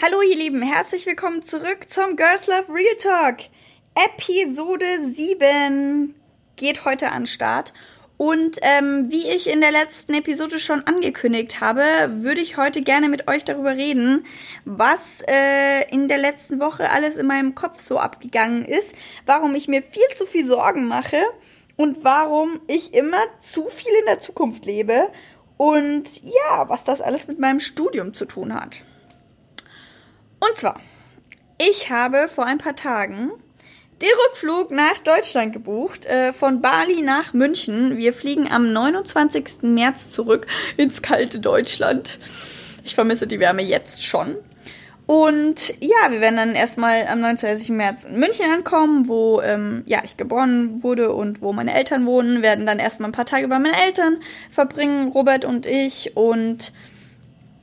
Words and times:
Hallo 0.00 0.22
ihr 0.22 0.36
Lieben, 0.36 0.62
herzlich 0.62 1.06
willkommen 1.06 1.42
zurück 1.42 1.88
zum 1.88 2.14
Girls 2.14 2.46
Love 2.46 2.72
Real 2.72 2.96
Talk. 3.02 3.38
Episode 3.96 4.84
7 5.12 6.14
geht 6.54 6.84
heute 6.84 7.10
an 7.10 7.26
Start. 7.26 7.74
Und 8.16 8.60
ähm, 8.62 9.10
wie 9.10 9.28
ich 9.28 9.50
in 9.50 9.60
der 9.60 9.72
letzten 9.72 10.14
Episode 10.14 10.60
schon 10.60 10.86
angekündigt 10.86 11.60
habe, 11.60 11.82
würde 12.22 12.40
ich 12.40 12.56
heute 12.56 12.82
gerne 12.82 13.08
mit 13.08 13.26
euch 13.26 13.44
darüber 13.44 13.74
reden, 13.74 14.24
was 14.64 15.20
äh, 15.26 15.90
in 15.90 16.06
der 16.06 16.18
letzten 16.18 16.60
Woche 16.60 16.90
alles 16.90 17.16
in 17.16 17.26
meinem 17.26 17.56
Kopf 17.56 17.80
so 17.80 17.98
abgegangen 17.98 18.64
ist, 18.64 18.94
warum 19.26 19.56
ich 19.56 19.66
mir 19.66 19.82
viel 19.82 20.08
zu 20.16 20.26
viel 20.26 20.46
Sorgen 20.46 20.86
mache 20.86 21.20
und 21.74 22.04
warum 22.04 22.60
ich 22.68 22.94
immer 22.94 23.24
zu 23.40 23.66
viel 23.66 23.92
in 23.98 24.06
der 24.06 24.20
Zukunft 24.20 24.64
lebe 24.64 25.10
und 25.56 26.22
ja, 26.22 26.68
was 26.68 26.84
das 26.84 27.00
alles 27.00 27.26
mit 27.26 27.40
meinem 27.40 27.58
Studium 27.58 28.14
zu 28.14 28.26
tun 28.26 28.54
hat. 28.54 28.84
Und 30.40 30.56
zwar, 30.56 30.80
ich 31.58 31.90
habe 31.90 32.28
vor 32.28 32.46
ein 32.46 32.58
paar 32.58 32.76
Tagen 32.76 33.30
den 34.00 34.10
Rückflug 34.26 34.70
nach 34.70 34.98
Deutschland 35.00 35.52
gebucht, 35.52 36.06
äh, 36.06 36.32
von 36.32 36.60
Bali 36.60 37.02
nach 37.02 37.32
München. 37.32 37.96
Wir 37.96 38.12
fliegen 38.12 38.50
am 38.50 38.72
29. 38.72 39.62
März 39.62 40.12
zurück 40.12 40.46
ins 40.76 41.02
kalte 41.02 41.40
Deutschland. 41.40 42.18
Ich 42.84 42.94
vermisse 42.94 43.26
die 43.26 43.40
Wärme 43.40 43.62
jetzt 43.62 44.04
schon. 44.04 44.36
Und 45.06 45.74
ja, 45.80 46.10
wir 46.10 46.20
werden 46.20 46.36
dann 46.36 46.54
erstmal 46.54 47.06
am 47.06 47.20
29. 47.20 47.70
März 47.70 48.04
in 48.04 48.18
München 48.20 48.44
ankommen, 48.52 49.08
wo 49.08 49.40
ähm, 49.40 49.82
ja, 49.86 50.02
ich 50.04 50.18
geboren 50.18 50.82
wurde 50.82 51.14
und 51.14 51.40
wo 51.40 51.54
meine 51.54 51.72
Eltern 51.72 52.04
wohnen. 52.04 52.42
Werden 52.42 52.66
dann 52.66 52.78
erstmal 52.78 53.08
ein 53.08 53.12
paar 53.12 53.24
Tage 53.24 53.48
bei 53.48 53.58
meinen 53.58 53.72
Eltern 53.74 54.18
verbringen, 54.50 55.08
Robert 55.08 55.46
und 55.46 55.64
ich. 55.64 56.14
Und 56.14 56.72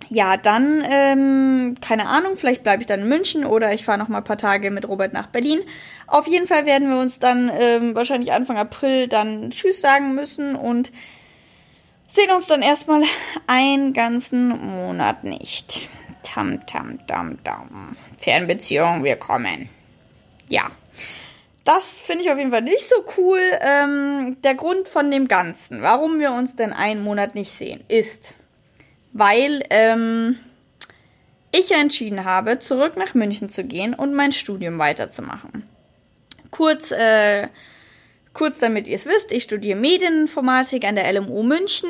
ja, 0.10 0.38
dann, 0.38 0.84
ähm, 0.88 1.76
keine 1.82 2.08
Ahnung, 2.08 2.38
vielleicht 2.38 2.64
bleibe 2.64 2.82
ich 2.82 2.88
dann 2.88 3.02
in 3.02 3.10
München 3.10 3.46
oder 3.46 3.74
ich 3.74 3.86
fahre 3.86 3.98
noch 3.98 4.08
mal 4.08 4.20
ein 4.20 4.24
paar 4.24 4.38
Tage 4.38 4.72
mit 4.72 4.88
Robert 4.88 5.14
nach 5.14 5.28
Berlin. 5.28 5.62
Auf 6.08 6.28
jeden 6.28 6.48
Fall 6.48 6.66
werden 6.66 6.90
wir 6.90 7.00
uns 7.00 7.20
dann 7.20 7.52
ähm, 7.60 7.96
wahrscheinlich 7.96 8.32
Anfang 8.32 8.58
April 8.58 9.08
dann 9.08 9.50
Tschüss 9.50 9.82
sagen 9.82 10.14
müssen 10.16 10.56
und 10.56 10.92
sehen 12.08 12.32
uns 12.32 12.48
dann 12.48 12.62
erstmal 12.62 13.04
einen 13.48 13.94
ganzen 13.94 14.50
Monat 14.50 15.24
nicht. 15.24 15.88
Tam, 16.24 16.66
tam, 16.66 17.06
tam, 17.08 17.44
tam. 17.44 17.96
Fernbeziehung, 18.18 19.04
wir 19.04 19.16
kommen. 19.16 19.70
Ja. 20.50 20.70
Das 21.64 22.00
finde 22.00 22.24
ich 22.24 22.30
auf 22.30 22.38
jeden 22.38 22.52
Fall 22.52 22.62
nicht 22.62 22.88
so 22.88 22.96
cool. 23.18 23.40
Ähm, 23.62 24.38
der 24.44 24.54
Grund 24.54 24.88
von 24.88 25.10
dem 25.10 25.28
Ganzen, 25.28 25.82
warum 25.82 26.20
wir 26.20 26.32
uns 26.32 26.56
denn 26.56 26.74
einen 26.74 27.04
Monat 27.04 27.34
nicht 27.34 27.52
sehen, 27.52 27.84
ist, 27.88 28.36
weil 29.16 29.64
ähm, 29.70 30.38
ich 31.54 31.72
entschieden 31.72 32.26
habe, 32.26 32.60
zurück 32.60 32.98
nach 32.98 33.14
München 33.14 33.50
zu 33.50 33.64
gehen 33.64 33.94
und 33.94 34.14
mein 34.14 34.34
Studium 34.34 34.78
weiterzumachen. 34.78 35.64
Kurz, 36.52 36.92
äh, 36.92 37.48
kurz 38.36 38.60
damit 38.60 38.88
ihr 38.88 38.96
es 38.96 39.08
wisst, 39.08 39.32
ich 39.32 39.44
studiere 39.44 39.80
Medieninformatik 39.80 40.86
an 40.86 40.96
der 40.96 41.12
LMU 41.12 41.42
München 41.42 41.90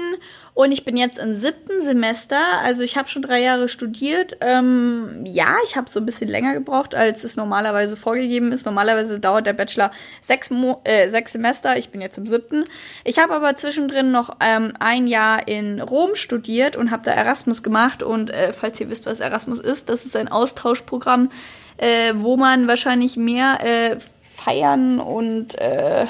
und 0.53 0.71
ich 0.71 0.85
bin 0.85 0.95
jetzt 0.95 1.17
im 1.17 1.33
siebten 1.33 1.81
Semester, 1.81 2.37
also 2.63 2.83
ich 2.83 2.95
habe 2.95 3.09
schon 3.09 3.23
drei 3.23 3.41
Jahre 3.41 3.67
studiert. 3.67 4.37
Ähm, 4.39 5.25
ja, 5.25 5.57
ich 5.65 5.75
habe 5.75 5.91
so 5.91 5.99
ein 5.99 6.05
bisschen 6.05 6.29
länger 6.29 6.53
gebraucht, 6.53 6.95
als 6.95 7.25
es 7.25 7.35
normalerweise 7.35 7.97
vorgegeben 7.97 8.53
ist. 8.53 8.65
Normalerweise 8.65 9.19
dauert 9.19 9.47
der 9.47 9.53
Bachelor 9.53 9.91
sechs, 10.21 10.51
Mo 10.51 10.81
äh, 10.85 11.09
sechs 11.09 11.33
Semester, 11.33 11.77
ich 11.77 11.89
bin 11.89 11.99
jetzt 11.99 12.17
im 12.17 12.25
siebten. 12.25 12.63
Ich 13.03 13.19
habe 13.19 13.33
aber 13.33 13.57
zwischendrin 13.57 14.11
noch 14.11 14.37
ähm, 14.39 14.71
ein 14.79 15.07
Jahr 15.07 15.47
in 15.47 15.81
Rom 15.81 16.15
studiert 16.15 16.77
und 16.77 16.89
habe 16.91 17.03
da 17.03 17.11
Erasmus 17.11 17.63
gemacht. 17.63 18.01
Und 18.01 18.29
äh, 18.29 18.53
falls 18.53 18.79
ihr 18.79 18.89
wisst, 18.89 19.07
was 19.07 19.19
Erasmus 19.19 19.59
ist, 19.59 19.89
das 19.89 20.05
ist 20.05 20.15
ein 20.15 20.29
Austauschprogramm, 20.29 21.29
äh, 21.77 22.13
wo 22.15 22.37
man 22.37 22.67
wahrscheinlich 22.67 23.17
mehr 23.17 23.57
äh, 23.61 23.97
feiern 24.35 24.99
und 25.01 25.59
äh, 25.59 26.05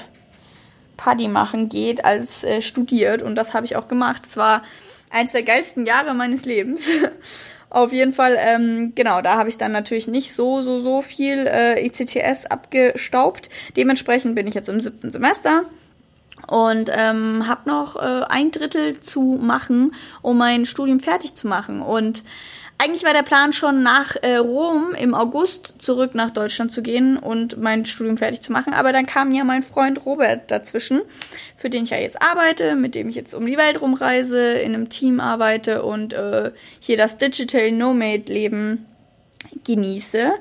Party 0.98 1.28
machen 1.28 1.70
geht 1.70 2.06
als 2.06 2.44
äh, 2.44 2.62
studiert. 2.62 3.22
Und 3.22 3.36
das 3.36 3.54
habe 3.54 3.66
ich 3.66 3.76
auch 3.76 3.88
gemacht. 3.88 4.24
Es 4.28 4.38
war 4.38 4.64
eins 5.10 5.32
der 5.32 5.44
geilsten 5.44 5.86
Jahre 5.86 6.14
meines 6.14 6.46
Lebens. 6.46 6.90
Auf 7.70 7.92
jeden 7.92 8.14
Fall, 8.14 8.38
ähm, 8.40 8.94
genau, 8.96 9.22
da 9.22 9.38
habe 9.38 9.50
ich 9.50 9.58
dann 9.58 9.72
natürlich 9.72 10.08
nicht 10.08 10.34
so, 10.34 10.62
so, 10.62 10.80
so 10.80 11.02
viel 11.02 11.46
äh, 11.46 11.86
ECTS 11.86 12.46
abgestaubt. 12.46 13.50
Dementsprechend 13.76 14.36
bin 14.36 14.48
ich 14.48 14.54
jetzt 14.54 14.70
im 14.70 14.80
siebten 14.80 15.12
Semester 15.12 15.64
und 16.48 16.90
ähm, 16.94 17.48
habe 17.48 17.68
noch 17.70 17.96
äh, 17.96 18.24
ein 18.30 18.52
Drittel 18.52 19.00
zu 19.00 19.40
machen, 19.42 19.94
um 20.22 20.38
mein 20.38 20.66
Studium 20.66 21.00
fertig 21.00 21.36
zu 21.36 21.48
machen. 21.48 21.82
Und 21.82 22.24
eigentlich 22.78 23.06
war 23.06 23.14
der 23.14 23.24
Plan 23.24 23.54
schon 23.54 23.84
nach 23.84 24.16
äh, 24.22 24.36
Rom 24.36 24.94
im 25.00 25.14
August 25.14 25.76
zurück 25.80 26.14
nach 26.14 26.32
Deutschland 26.32 26.72
zu 26.72 26.82
gehen 26.82 27.18
und 27.18 27.58
mein 27.58 27.86
Studium 27.86 28.18
fertig 28.18 28.42
zu 28.42 28.52
machen. 28.52 28.74
Aber 28.74 28.92
dann 28.92 29.06
kam 29.06 29.32
ja 29.32 29.44
mein 29.44 29.64
Freund 29.64 30.06
Robert 30.06 30.52
dazwischen, 30.52 31.02
für 31.56 31.70
den 31.70 31.86
ich 31.86 31.92
ja 31.92 31.98
jetzt 31.98 32.22
arbeite, 32.22 32.76
mit 32.76 32.94
dem 32.96 33.08
ich 33.08 33.16
jetzt 33.16 33.34
um 33.34 33.46
die 33.46 33.58
Welt 33.58 33.82
rumreise, 33.82 34.54
in 34.54 34.74
einem 34.74 34.90
Team 34.90 35.20
arbeite 35.20 35.84
und 35.84 36.14
äh, 36.14 36.52
hier 36.80 36.98
das 36.98 37.18
Digital 37.18 37.72
Nomade 37.72 38.32
Leben 38.32 38.86
genieße. 39.64 40.34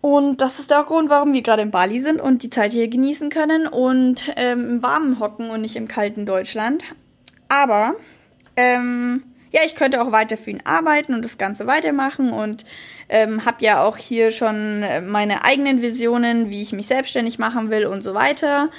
Und 0.00 0.40
das 0.40 0.60
ist 0.60 0.70
der 0.70 0.84
Grund, 0.84 1.10
warum 1.10 1.32
wir 1.32 1.42
gerade 1.42 1.62
in 1.62 1.72
Bali 1.72 2.00
sind 2.00 2.20
und 2.20 2.44
die 2.44 2.50
Zeit 2.50 2.70
hier 2.70 2.86
genießen 2.86 3.30
können 3.30 3.66
und 3.66 4.32
ähm, 4.36 4.70
im 4.70 4.82
Warmen 4.82 5.18
hocken 5.18 5.50
und 5.50 5.62
nicht 5.62 5.74
im 5.74 5.88
kalten 5.88 6.24
Deutschland. 6.24 6.84
Aber 7.48 7.94
ähm, 8.56 9.24
ja, 9.50 9.60
ich 9.64 9.74
könnte 9.74 10.02
auch 10.02 10.12
weiter 10.12 10.36
für 10.36 10.50
ihn 10.50 10.62
arbeiten 10.64 11.14
und 11.14 11.24
das 11.24 11.38
Ganze 11.38 11.66
weitermachen 11.66 12.32
und 12.32 12.64
ähm, 13.08 13.44
habe 13.44 13.64
ja 13.64 13.82
auch 13.82 13.96
hier 13.96 14.30
schon 14.30 14.82
äh, 14.82 15.00
meine 15.00 15.44
eigenen 15.44 15.82
Visionen, 15.82 16.50
wie 16.50 16.62
ich 16.62 16.72
mich 16.72 16.86
selbstständig 16.86 17.38
machen 17.38 17.70
will 17.70 17.86
und 17.86 18.02
so 18.02 18.14
weiter, 18.14 18.70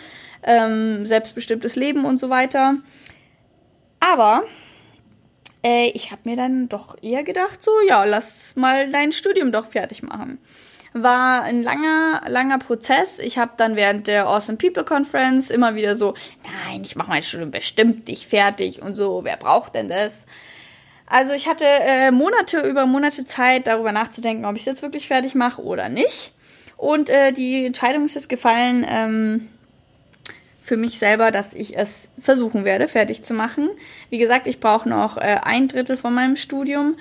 ähm, 0.44 1.06
selbstbestimmtes 1.06 1.76
Leben 1.76 2.06
und 2.06 2.20
so 2.20 2.30
weiter. 2.30 2.76
Aber 4.00 4.44
äh, 5.64 5.90
ich 5.90 6.12
habe 6.12 6.22
mir 6.26 6.36
dann 6.36 6.70
doch 6.70 6.96
eher 7.02 7.24
gedacht, 7.24 7.62
so 7.64 7.72
ja, 7.88 8.04
lass 8.04 8.56
mal 8.56 8.92
dein 8.92 9.12
Studium 9.12 9.52
doch 9.52 9.68
fertig 9.68 10.04
machen. 10.04 10.40
War 10.94 11.44
ein 11.44 11.62
langer, 11.62 12.24
langer 12.28 12.58
Prozess. 12.58 13.20
Ich 13.20 13.38
habe 13.38 13.52
dann 13.58 13.76
während 13.76 14.08
der 14.08 14.28
Awesome 14.28 14.58
People 14.58 14.84
Conference 14.84 15.52
immer 15.52 15.76
wieder 15.76 15.96
so, 15.96 16.16
nein, 16.44 16.82
ich 16.84 16.96
mache 16.96 17.10
mein 17.10 17.22
Studium 17.22 17.52
bestimmt 17.52 18.08
nicht 18.08 18.28
fertig 18.28 18.82
und 18.82 18.96
so, 18.96 19.24
wer 19.24 19.38
braucht 19.38 19.76
denn 19.76 19.88
das? 19.88 20.26
Also 21.10 21.34
ich 21.34 21.48
hatte 21.48 21.66
äh, 21.66 22.12
Monate 22.12 22.62
über 22.62 22.86
Monate 22.86 23.26
Zeit, 23.26 23.66
darüber 23.68 23.92
nachzudenken, 23.92 24.46
ob 24.46 24.56
ich 24.56 24.62
es 24.62 24.68
jetzt 24.68 24.82
wirklich 24.84 25.08
fertig 25.08 25.34
mache 25.34 25.62
oder 25.64 25.90
nicht. 25.90 26.32
Und 26.78 27.10
äh, 27.10 27.34
die 27.34 27.66
Entscheidung 27.66 28.06
ist 28.06 28.14
jetzt 28.14 28.30
gefallen 28.30 28.86
ähm, 28.88 29.50
für 30.64 30.78
mich 30.78 31.00
selber, 31.00 31.32
dass 31.32 31.56
ich 31.56 31.76
es 31.76 32.10
versuchen 32.22 32.64
werde, 32.64 32.88
fertig 32.88 33.24
zu 33.24 33.34
machen. 33.34 33.70
Wie 34.12 34.20
gesagt, 34.20 34.46
ich 34.46 34.60
brauche 34.60 34.88
noch 34.88 35.18
äh, 35.18 35.40
ein 35.42 35.68
Drittel 35.68 35.98
von 35.98 36.14
meinem 36.14 36.36
Studium. 36.36 36.96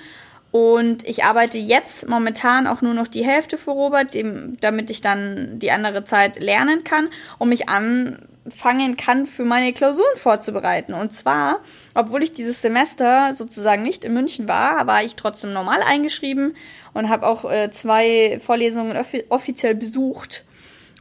Und 0.51 1.07
ich 1.07 1.23
arbeite 1.23 1.57
jetzt 1.57 2.07
momentan 2.07 2.65
auch 2.65 2.81
nur 2.81 2.95
noch 2.95 3.07
die 3.07 3.23
Hälfte 3.23 3.57
für 3.57 3.71
Robert, 3.71 4.13
dem, 4.15 4.57
damit 4.61 4.89
ich 4.89 5.01
dann 5.01 5.59
die 5.59 5.71
andere 5.71 6.05
Zeit 6.05 6.39
lernen 6.39 6.83
kann 6.83 7.09
und 7.37 7.49
mich 7.49 7.69
an 7.69 8.17
anfangen 8.49 8.97
kann, 8.97 9.27
für 9.27 9.45
meine 9.45 9.73
Klausuren 9.73 10.17
vorzubereiten. 10.17 10.93
Und 10.93 11.13
zwar, 11.13 11.59
obwohl 11.93 12.23
ich 12.23 12.33
dieses 12.33 12.61
Semester 12.61 13.35
sozusagen 13.35 13.83
nicht 13.83 14.05
in 14.05 14.13
München 14.13 14.47
war, 14.47 14.87
war 14.87 15.03
ich 15.03 15.15
trotzdem 15.15 15.53
normal 15.53 15.81
eingeschrieben 15.87 16.55
und 16.93 17.09
habe 17.09 17.27
auch 17.27 17.49
äh, 17.49 17.69
zwei 17.69 18.39
Vorlesungen 18.41 18.97
offi 18.97 19.23
offiziell 19.29 19.75
besucht. 19.75 20.45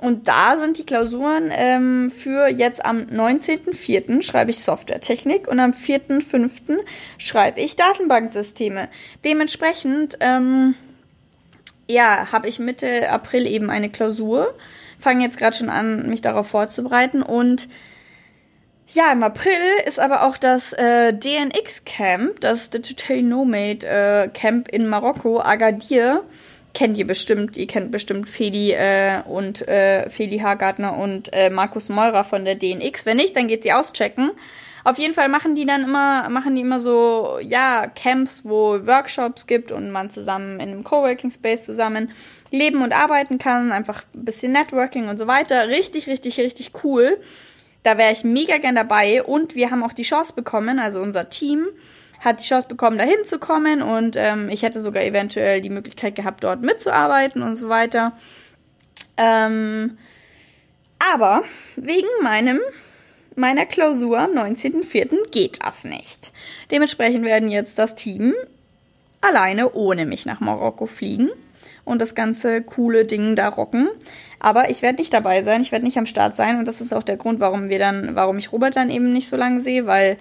Und 0.00 0.28
da 0.28 0.56
sind 0.56 0.78
die 0.78 0.86
Klausuren 0.86 1.50
ähm, 1.50 2.12
für 2.12 2.48
jetzt 2.48 2.84
am 2.84 2.98
19.04. 2.98 4.22
schreibe 4.22 4.50
ich 4.50 4.60
Softwaretechnik 4.60 5.48
und 5.48 5.58
am 5.58 5.72
4.05. 5.72 6.78
schreibe 7.18 7.60
ich 7.60 7.74
Datenbanksysteme. 7.74 8.88
Dementsprechend, 9.24 10.18
ähm, 10.20 10.74
ja, 11.88 12.30
habe 12.30 12.48
ich 12.48 12.60
Mitte 12.60 13.10
April 13.10 13.46
eben 13.46 13.70
eine 13.70 13.90
Klausur 13.90 14.54
fange 14.98 15.24
jetzt 15.24 15.38
gerade 15.38 15.56
schon 15.56 15.70
an, 15.70 16.08
mich 16.08 16.20
darauf 16.20 16.48
vorzubereiten. 16.48 17.22
Und 17.22 17.68
ja, 18.88 19.12
im 19.12 19.22
April 19.22 19.52
ist 19.86 20.00
aber 20.00 20.26
auch 20.26 20.36
das 20.36 20.72
äh, 20.72 21.12
DNX 21.12 21.84
Camp, 21.84 22.40
das 22.40 22.70
Digital 22.70 23.22
Nomade 23.22 23.86
äh, 23.86 24.28
Camp 24.28 24.68
in 24.68 24.88
Marokko, 24.88 25.40
Agadir. 25.40 26.24
Kennt 26.74 26.96
ihr 26.96 27.06
bestimmt, 27.06 27.56
ihr 27.56 27.66
kennt 27.66 27.90
bestimmt 27.90 28.28
Feli 28.28 28.72
äh, 28.72 29.22
und 29.26 29.66
äh, 29.66 30.08
Feli 30.10 30.38
Hagartner 30.38 30.96
und 30.96 31.32
äh, 31.32 31.50
Markus 31.50 31.88
Meurer 31.88 32.24
von 32.24 32.44
der 32.44 32.54
DNX. 32.54 33.06
Wenn 33.06 33.16
nicht, 33.16 33.36
dann 33.36 33.48
geht 33.48 33.62
sie 33.62 33.72
auschecken. 33.72 34.30
Auf 34.84 34.98
jeden 34.98 35.12
Fall 35.12 35.28
machen 35.28 35.54
die 35.54 35.66
dann 35.66 35.84
immer, 35.84 36.28
machen 36.28 36.54
die 36.54 36.62
immer 36.62 36.80
so, 36.80 37.38
ja, 37.42 37.86
Camps, 37.88 38.44
wo 38.44 38.86
Workshops 38.86 39.46
gibt 39.46 39.72
und 39.72 39.90
man 39.90 40.08
zusammen 40.08 40.60
in 40.60 40.70
einem 40.70 40.84
Coworking 40.84 41.30
Space 41.30 41.64
zusammen 41.64 42.10
leben 42.50 42.82
und 42.82 42.92
arbeiten 42.92 43.38
kann, 43.38 43.72
einfach 43.72 44.02
ein 44.14 44.24
bisschen 44.24 44.52
Networking 44.52 45.08
und 45.08 45.18
so 45.18 45.26
weiter. 45.26 45.68
Richtig, 45.68 46.06
richtig, 46.06 46.38
richtig 46.38 46.70
cool. 46.84 47.18
Da 47.82 47.98
wäre 47.98 48.12
ich 48.12 48.24
mega 48.24 48.58
gern 48.58 48.74
dabei 48.74 49.22
und 49.22 49.54
wir 49.54 49.70
haben 49.70 49.82
auch 49.82 49.92
die 49.92 50.02
Chance 50.02 50.32
bekommen, 50.34 50.78
also 50.78 51.00
unser 51.00 51.28
Team, 51.28 51.66
hat 52.20 52.40
die 52.40 52.44
Chance 52.44 52.68
bekommen, 52.68 52.98
da 52.98 53.04
hinzukommen 53.04 53.82
und 53.82 54.16
ähm, 54.16 54.48
ich 54.48 54.62
hätte 54.62 54.80
sogar 54.80 55.04
eventuell 55.04 55.60
die 55.60 55.70
Möglichkeit 55.70 56.14
gehabt, 56.14 56.42
dort 56.44 56.62
mitzuarbeiten 56.62 57.42
und 57.42 57.56
so 57.56 57.68
weiter. 57.68 58.12
Ähm, 59.16 59.98
aber 61.12 61.42
wegen 61.76 62.08
meinem 62.22 62.60
meiner 63.38 63.66
Klausur 63.66 64.18
am 64.18 64.32
19.04. 64.32 65.30
geht 65.30 65.64
das 65.64 65.84
nicht. 65.84 66.32
Dementsprechend 66.72 67.24
werden 67.24 67.50
jetzt 67.50 67.78
das 67.78 67.94
Team 67.94 68.34
alleine 69.20 69.72
ohne 69.72 70.06
mich 70.06 70.26
nach 70.26 70.40
Marokko 70.40 70.86
fliegen 70.86 71.30
und 71.84 72.00
das 72.00 72.14
ganze 72.14 72.62
coole 72.62 73.04
Ding 73.04 73.36
da 73.36 73.48
rocken. 73.48 73.88
Aber 74.40 74.70
ich 74.70 74.82
werde 74.82 74.98
nicht 74.98 75.12
dabei 75.12 75.42
sein, 75.42 75.62
ich 75.62 75.72
werde 75.72 75.84
nicht 75.84 75.98
am 75.98 76.06
Start 76.06 76.34
sein 76.34 76.58
und 76.58 76.66
das 76.66 76.80
ist 76.80 76.92
auch 76.92 77.02
der 77.02 77.16
Grund, 77.16 77.40
warum 77.40 77.68
wir 77.68 77.78
dann, 77.78 78.14
warum 78.14 78.38
ich 78.38 78.52
Robert 78.52 78.76
dann 78.76 78.90
eben 78.90 79.12
nicht 79.12 79.28
so 79.28 79.36
lange 79.36 79.60
sehe, 79.62 79.86
weil 79.86 80.16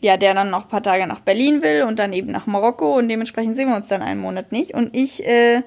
ja, 0.00 0.16
der 0.16 0.34
dann 0.34 0.50
noch 0.50 0.64
ein 0.64 0.68
paar 0.68 0.82
Tage 0.82 1.06
nach 1.06 1.20
Berlin 1.20 1.62
will 1.62 1.82
und 1.82 1.98
dann 1.98 2.12
eben 2.12 2.30
nach 2.30 2.46
Marokko 2.46 2.96
und 2.96 3.08
dementsprechend 3.08 3.56
sehen 3.56 3.68
wir 3.68 3.76
uns 3.76 3.88
dann 3.88 4.02
einen 4.02 4.20
Monat 4.20 4.52
nicht. 4.52 4.74
Und 4.74 4.94
ich 4.94 5.26
äh, 5.26 5.62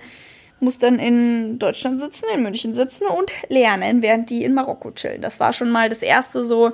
muss 0.62 0.78
dann 0.78 1.00
in 1.00 1.60
Deutschland 1.60 2.00
sitzen, 2.00 2.26
in 2.34 2.44
München 2.44 2.74
sitzen 2.74 3.08
und 3.08 3.34
lernen, 3.50 4.02
während 4.02 4.30
die 4.30 4.44
in 4.44 4.54
Marokko 4.54 4.92
chillen. 4.92 5.22
Das 5.22 5.40
war 5.40 5.54
schon 5.54 5.72
mal 5.72 5.90
das 5.90 6.02
erste 6.02 6.46
so, 6.46 6.72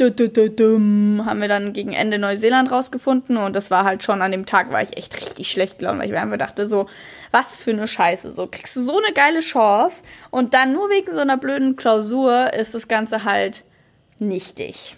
haben 0.00 1.40
wir 1.40 1.48
dann 1.48 1.72
gegen 1.72 1.92
Ende 1.92 2.18
Neuseeland 2.18 2.72
rausgefunden 2.72 3.36
und 3.36 3.54
das 3.54 3.70
war 3.70 3.84
halt 3.84 4.02
schon 4.02 4.22
an 4.22 4.32
dem 4.32 4.46
Tag, 4.46 4.72
war 4.72 4.82
ich 4.82 4.96
echt 4.96 5.20
richtig 5.20 5.50
schlecht 5.50 5.78
gelaunt, 5.78 6.00
weil 6.00 6.06
ich 6.06 6.12
mir 6.12 6.20
einfach 6.20 6.38
dachte 6.38 6.66
so, 6.66 6.88
was 7.30 7.54
für 7.54 7.70
eine 7.70 7.86
Scheiße, 7.86 8.32
so 8.32 8.48
kriegst 8.50 8.74
du 8.74 8.82
so 8.82 8.98
eine 8.98 9.12
geile 9.14 9.40
Chance 9.40 10.02
und 10.30 10.54
dann 10.54 10.72
nur 10.72 10.88
wegen 10.90 11.12
so 11.12 11.20
einer 11.20 11.36
blöden 11.36 11.76
Klausur 11.76 12.52
ist 12.54 12.74
das 12.74 12.88
Ganze 12.88 13.24
halt 13.24 13.62
nichtig. 14.18 14.96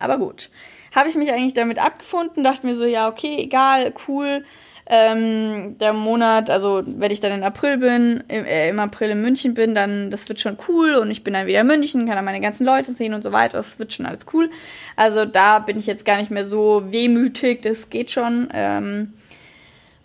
Aber 0.00 0.18
gut, 0.18 0.50
habe 0.94 1.08
ich 1.08 1.14
mich 1.14 1.32
eigentlich 1.32 1.54
damit 1.54 1.78
abgefunden, 1.78 2.44
dachte 2.44 2.66
mir 2.66 2.74
so, 2.74 2.84
ja, 2.84 3.08
okay, 3.08 3.38
egal, 3.38 3.92
cool. 4.08 4.44
Ähm, 4.84 5.78
der 5.78 5.92
Monat, 5.92 6.50
also 6.50 6.82
wenn 6.84 7.12
ich 7.12 7.20
dann 7.20 7.32
in 7.32 7.44
April 7.44 7.78
bin, 7.78 8.24
im, 8.26 8.44
äh, 8.44 8.68
im 8.68 8.80
April 8.80 9.10
in 9.10 9.22
München 9.22 9.54
bin, 9.54 9.74
dann 9.76 10.10
das 10.10 10.28
wird 10.28 10.40
schon 10.40 10.58
cool 10.68 10.96
und 10.96 11.10
ich 11.10 11.22
bin 11.22 11.34
dann 11.34 11.46
wieder 11.46 11.60
in 11.60 11.68
München, 11.68 12.06
kann 12.06 12.16
dann 12.16 12.24
meine 12.24 12.40
ganzen 12.40 12.66
Leute 12.66 12.90
sehen 12.92 13.14
und 13.14 13.22
so 13.22 13.30
weiter. 13.30 13.58
Das 13.58 13.78
wird 13.78 13.92
schon 13.92 14.06
alles 14.06 14.26
cool. 14.32 14.50
Also 14.96 15.24
da 15.24 15.60
bin 15.60 15.78
ich 15.78 15.86
jetzt 15.86 16.04
gar 16.04 16.18
nicht 16.18 16.32
mehr 16.32 16.44
so 16.44 16.82
wehmütig, 16.90 17.62
das 17.62 17.90
geht 17.90 18.10
schon. 18.10 18.48
Ähm, 18.52 19.12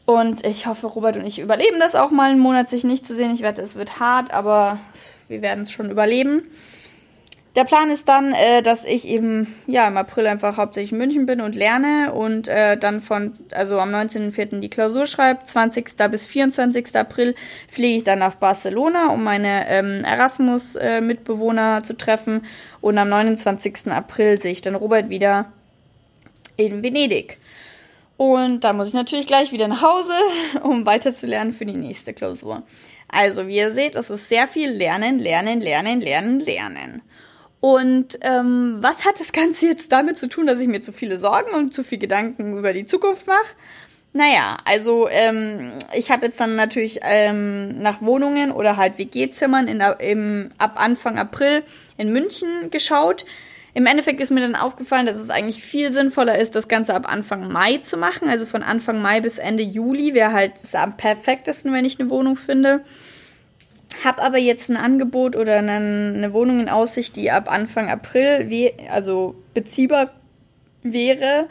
und 0.06 0.46
ich 0.46 0.68
hoffe, 0.68 0.88
Robert 0.88 1.18
und 1.18 1.26
ich 1.26 1.40
überleben 1.40 1.80
das 1.80 1.96
auch 1.96 2.12
mal 2.12 2.30
einen 2.30 2.40
Monat, 2.40 2.70
sich 2.70 2.84
nicht 2.84 3.06
zu 3.06 3.14
sehen. 3.14 3.34
Ich 3.34 3.42
wette, 3.42 3.62
es 3.64 3.76
wird 3.76 4.00
hart, 4.00 4.32
aber 4.32 4.80
wir 5.28 5.42
werden 5.42 5.64
es 5.64 5.72
schon 5.72 5.90
überleben. 5.90 6.44
Der 7.58 7.66
Plan 7.66 7.90
ist 7.90 8.08
dann, 8.08 8.34
äh, 8.34 8.62
dass 8.62 8.86
ich 8.86 9.08
eben 9.08 9.56
ja 9.66 9.88
im 9.88 9.98
April 9.98 10.28
einfach 10.28 10.58
hauptsächlich 10.58 10.92
in 10.92 11.00
München 11.00 11.26
bin 11.26 11.42
und 11.42 11.56
lerne 11.56 12.14
und 12.14 12.48
äh, 12.48 12.78
dann 12.78 13.02
von, 13.02 13.34
also 13.50 13.80
am 13.80 13.90
19.04. 13.90 14.60
die 14.60 14.70
Klausur 14.70 15.08
schreibe. 15.08 15.44
20. 15.44 15.98
bis 16.12 16.24
24. 16.28 16.96
April 16.96 17.34
fliege 17.68 17.98
ich 17.98 18.04
dann 18.04 18.20
nach 18.20 18.36
Barcelona, 18.36 19.08
um 19.08 19.24
meine 19.24 19.68
ähm, 19.70 20.04
Erasmus-Mitbewohner 20.04 21.80
äh, 21.80 21.82
zu 21.82 21.98
treffen. 21.98 22.46
Und 22.80 23.00
am 23.00 23.10
29. 23.10 23.88
April 23.88 24.40
sehe 24.40 24.52
ich 24.52 24.62
dann 24.62 24.76
Robert 24.76 25.10
wieder 25.10 25.52
in 26.58 26.84
Venedig. 26.84 27.40
Und 28.18 28.66
dann 28.66 28.78
muss 28.78 28.90
ich 28.90 28.94
natürlich 28.94 29.26
gleich 29.26 29.52
wieder 29.52 29.68
nach 29.68 29.82
Hause, 29.82 30.14
um 30.62 30.86
weiterzulernen 30.86 31.54
für 31.54 31.66
die 31.66 31.74
nächste 31.74 32.14
Klausur. 32.14 32.62
Also, 33.08 33.48
wie 33.48 33.58
ihr 33.58 33.72
seht, 33.72 33.96
es 33.96 34.12
ist 34.12 34.30
sehr 34.30 34.48
viel 34.48 34.70
Lernen, 34.70 35.18
Lernen, 35.18 35.60
Lernen, 35.60 36.02
Lernen, 36.02 36.40
Lernen. 36.40 37.02
Und 37.60 38.20
ähm, 38.22 38.78
was 38.82 39.06
hat 39.06 39.20
das 39.20 39.32
Ganze 39.32 39.66
jetzt 39.66 39.92
damit 39.92 40.18
zu 40.18 40.30
tun, 40.30 40.46
dass 40.46 40.60
ich 40.60 40.68
mir 40.68 40.82
zu 40.82 40.92
viele 40.92 41.18
Sorgen 41.18 41.54
und 41.56 41.74
zu 41.74 41.84
viel 41.84 41.98
Gedanken 41.98 42.58
über 42.58 42.74
die 42.74 42.86
Zukunft 42.86 43.26
mache? 43.28 43.56
Naja, 44.14 44.58
also 44.66 45.08
ähm, 45.10 45.74
ich 45.96 46.10
habe 46.12 46.26
jetzt 46.26 46.40
dann 46.40 46.56
natürlich 46.56 47.00
ähm, 47.04 47.82
nach 47.82 48.02
Wohnungen 48.02 48.52
oder 48.52 48.78
halt 48.78 48.98
WG-Zimmern 48.98 49.68
in, 49.68 49.82
im, 50.00 50.50
ab 50.58 50.74
Anfang 50.76 51.18
April 51.18 51.64
in 51.98 52.12
München 52.12 52.72
geschaut. 52.72 53.26
Im 53.74 53.86
Endeffekt 53.86 54.20
ist 54.22 54.32
mir 54.32 54.42
dann 54.42 54.56
aufgefallen, 54.56 55.06
dass 55.06 55.18
es 55.18 55.30
eigentlich 55.30 55.62
viel 55.62 55.92
sinnvoller 55.92 56.40
ist, 56.40 56.56
das 56.56 56.68
Ganze 56.68 56.96
ab 56.96 57.12
Anfang 57.12 57.52
Mai 57.52 57.78
zu 57.78 57.96
machen. 57.96 58.28
Also 58.28 58.48
von 58.48 58.64
Anfang 58.64 59.04
Mai 59.04 59.22
bis 59.22 59.38
Ende 59.38 59.62
Juli 59.62 60.16
wäre 60.16 60.34
halt 60.34 60.54
am 60.74 60.98
perfektesten, 60.98 61.72
wenn 61.72 61.86
ich 61.86 62.00
eine 62.00 62.10
Wohnung 62.10 62.38
finde. 62.38 62.82
Hab 64.04 64.24
aber 64.24 64.38
jetzt 64.38 64.70
ein 64.70 64.78
Angebot 64.78 65.36
oder 65.36 65.58
eine, 65.58 66.34
Wohnung 66.34 66.60
in 66.60 66.70
Aussicht, 66.70 67.16
die 67.16 67.32
ab 67.32 67.52
Anfang 67.52 67.90
April, 67.90 68.72
also 68.92 69.36
beziehbar 69.54 70.12
wäre. 70.84 71.48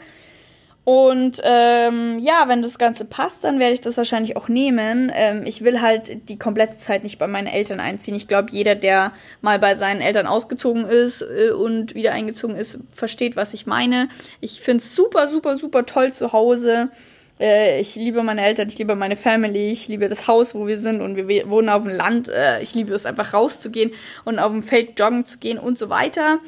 Und 0.87 1.41
ähm, 1.43 2.17
ja, 2.17 2.45
wenn 2.47 2.61
das 2.61 2.77
Ganze 2.77 3.03
passt, 3.03 3.43
dann 3.43 3.59
werde 3.59 3.73
ich 3.73 3.81
das 3.81 3.97
wahrscheinlich 3.97 4.37
auch 4.37 4.47
nehmen. 4.47 5.11
Ähm, 5.13 5.41
ich 5.45 5.65
will 5.65 5.81
halt 5.81 6.29
die 6.29 6.39
komplette 6.39 6.77
Zeit 6.77 7.03
nicht 7.03 7.19
bei 7.19 7.27
meinen 7.27 7.47
Eltern 7.47 7.81
einziehen. 7.81 8.15
Ich 8.15 8.29
glaube, 8.29 8.51
jeder, 8.51 8.73
der 8.73 9.11
mal 9.41 9.59
bei 9.59 9.75
seinen 9.75 9.99
Eltern 9.99 10.27
ausgezogen 10.27 10.85
ist 10.85 11.23
äh, 11.23 11.49
und 11.49 11.93
wieder 11.93 12.13
eingezogen 12.13 12.55
ist, 12.55 12.79
versteht, 12.95 13.35
was 13.35 13.53
ich 13.53 13.65
meine. 13.65 14.07
Ich 14.39 14.61
finde 14.61 14.77
es 14.77 14.95
super, 14.95 15.27
super, 15.27 15.57
super 15.57 15.85
toll 15.85 16.13
zu 16.13 16.31
Hause. 16.31 16.87
Äh, 17.39 17.79
ich 17.79 17.95
liebe 17.95 18.23
meine 18.23 18.41
Eltern, 18.41 18.67
ich 18.67 18.77
liebe 18.77 18.95
meine 18.95 19.15
Family, 19.15 19.71
ich 19.71 19.87
liebe 19.87 20.09
das 20.09 20.27
Haus, 20.27 20.55
wo 20.55 20.67
wir 20.67 20.77
sind 20.77 21.01
und 21.01 21.15
wir 21.15 21.49
wohnen 21.49 21.69
auf 21.69 21.83
dem 21.83 21.93
Land. 21.93 22.29
Äh, 22.29 22.61
ich 22.61 22.73
liebe 22.73 22.93
es 22.93 23.05
einfach 23.05 23.33
rauszugehen 23.33 23.91
und 24.25 24.39
auf 24.39 24.51
dem 24.51 24.63
Feld 24.63 24.99
joggen 24.99 25.25
zu 25.25 25.37
gehen 25.37 25.57
und 25.57 25.77
so 25.77 25.89
weiter. 25.89 26.39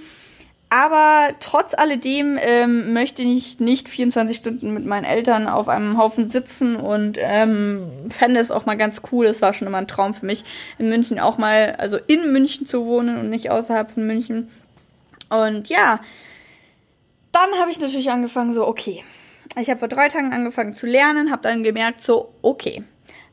Aber 0.71 1.29
trotz 1.39 1.73
alledem 1.73 2.37
ähm, 2.39 2.93
möchte 2.93 3.23
ich 3.23 3.59
nicht 3.59 3.89
24 3.89 4.37
Stunden 4.37 4.71
mit 4.71 4.85
meinen 4.85 5.03
Eltern 5.03 5.47
auf 5.47 5.67
einem 5.67 5.97
Haufen 5.97 6.29
sitzen 6.29 6.75
und 6.75 7.17
ähm, 7.19 7.89
fände 8.11 8.39
es 8.39 8.51
auch 8.51 8.67
mal 8.67 8.77
ganz 8.77 9.01
cool. 9.11 9.25
Es 9.25 9.41
war 9.41 9.53
schon 9.53 9.67
immer 9.67 9.79
ein 9.79 9.87
Traum 9.87 10.13
für 10.13 10.27
mich, 10.27 10.45
in 10.77 10.89
München 10.89 11.19
auch 11.19 11.39
mal, 11.39 11.75
also 11.79 11.97
in 12.05 12.31
München 12.31 12.67
zu 12.67 12.85
wohnen 12.85 13.17
und 13.17 13.31
nicht 13.31 13.49
außerhalb 13.49 13.89
von 13.89 14.05
München. 14.05 14.47
Und 15.29 15.69
ja, 15.69 15.99
dann 17.31 17.59
habe 17.59 17.71
ich 17.71 17.79
natürlich 17.79 18.11
angefangen, 18.11 18.53
so, 18.53 18.67
okay, 18.67 19.03
ich 19.57 19.69
habe 19.69 19.79
vor 19.79 19.87
drei 19.87 20.09
Tagen 20.09 20.33
angefangen 20.33 20.73
zu 20.73 20.85
lernen, 20.85 21.31
habe 21.31 21.41
dann 21.43 21.63
gemerkt, 21.63 22.01
so, 22.01 22.33
okay, 22.41 22.83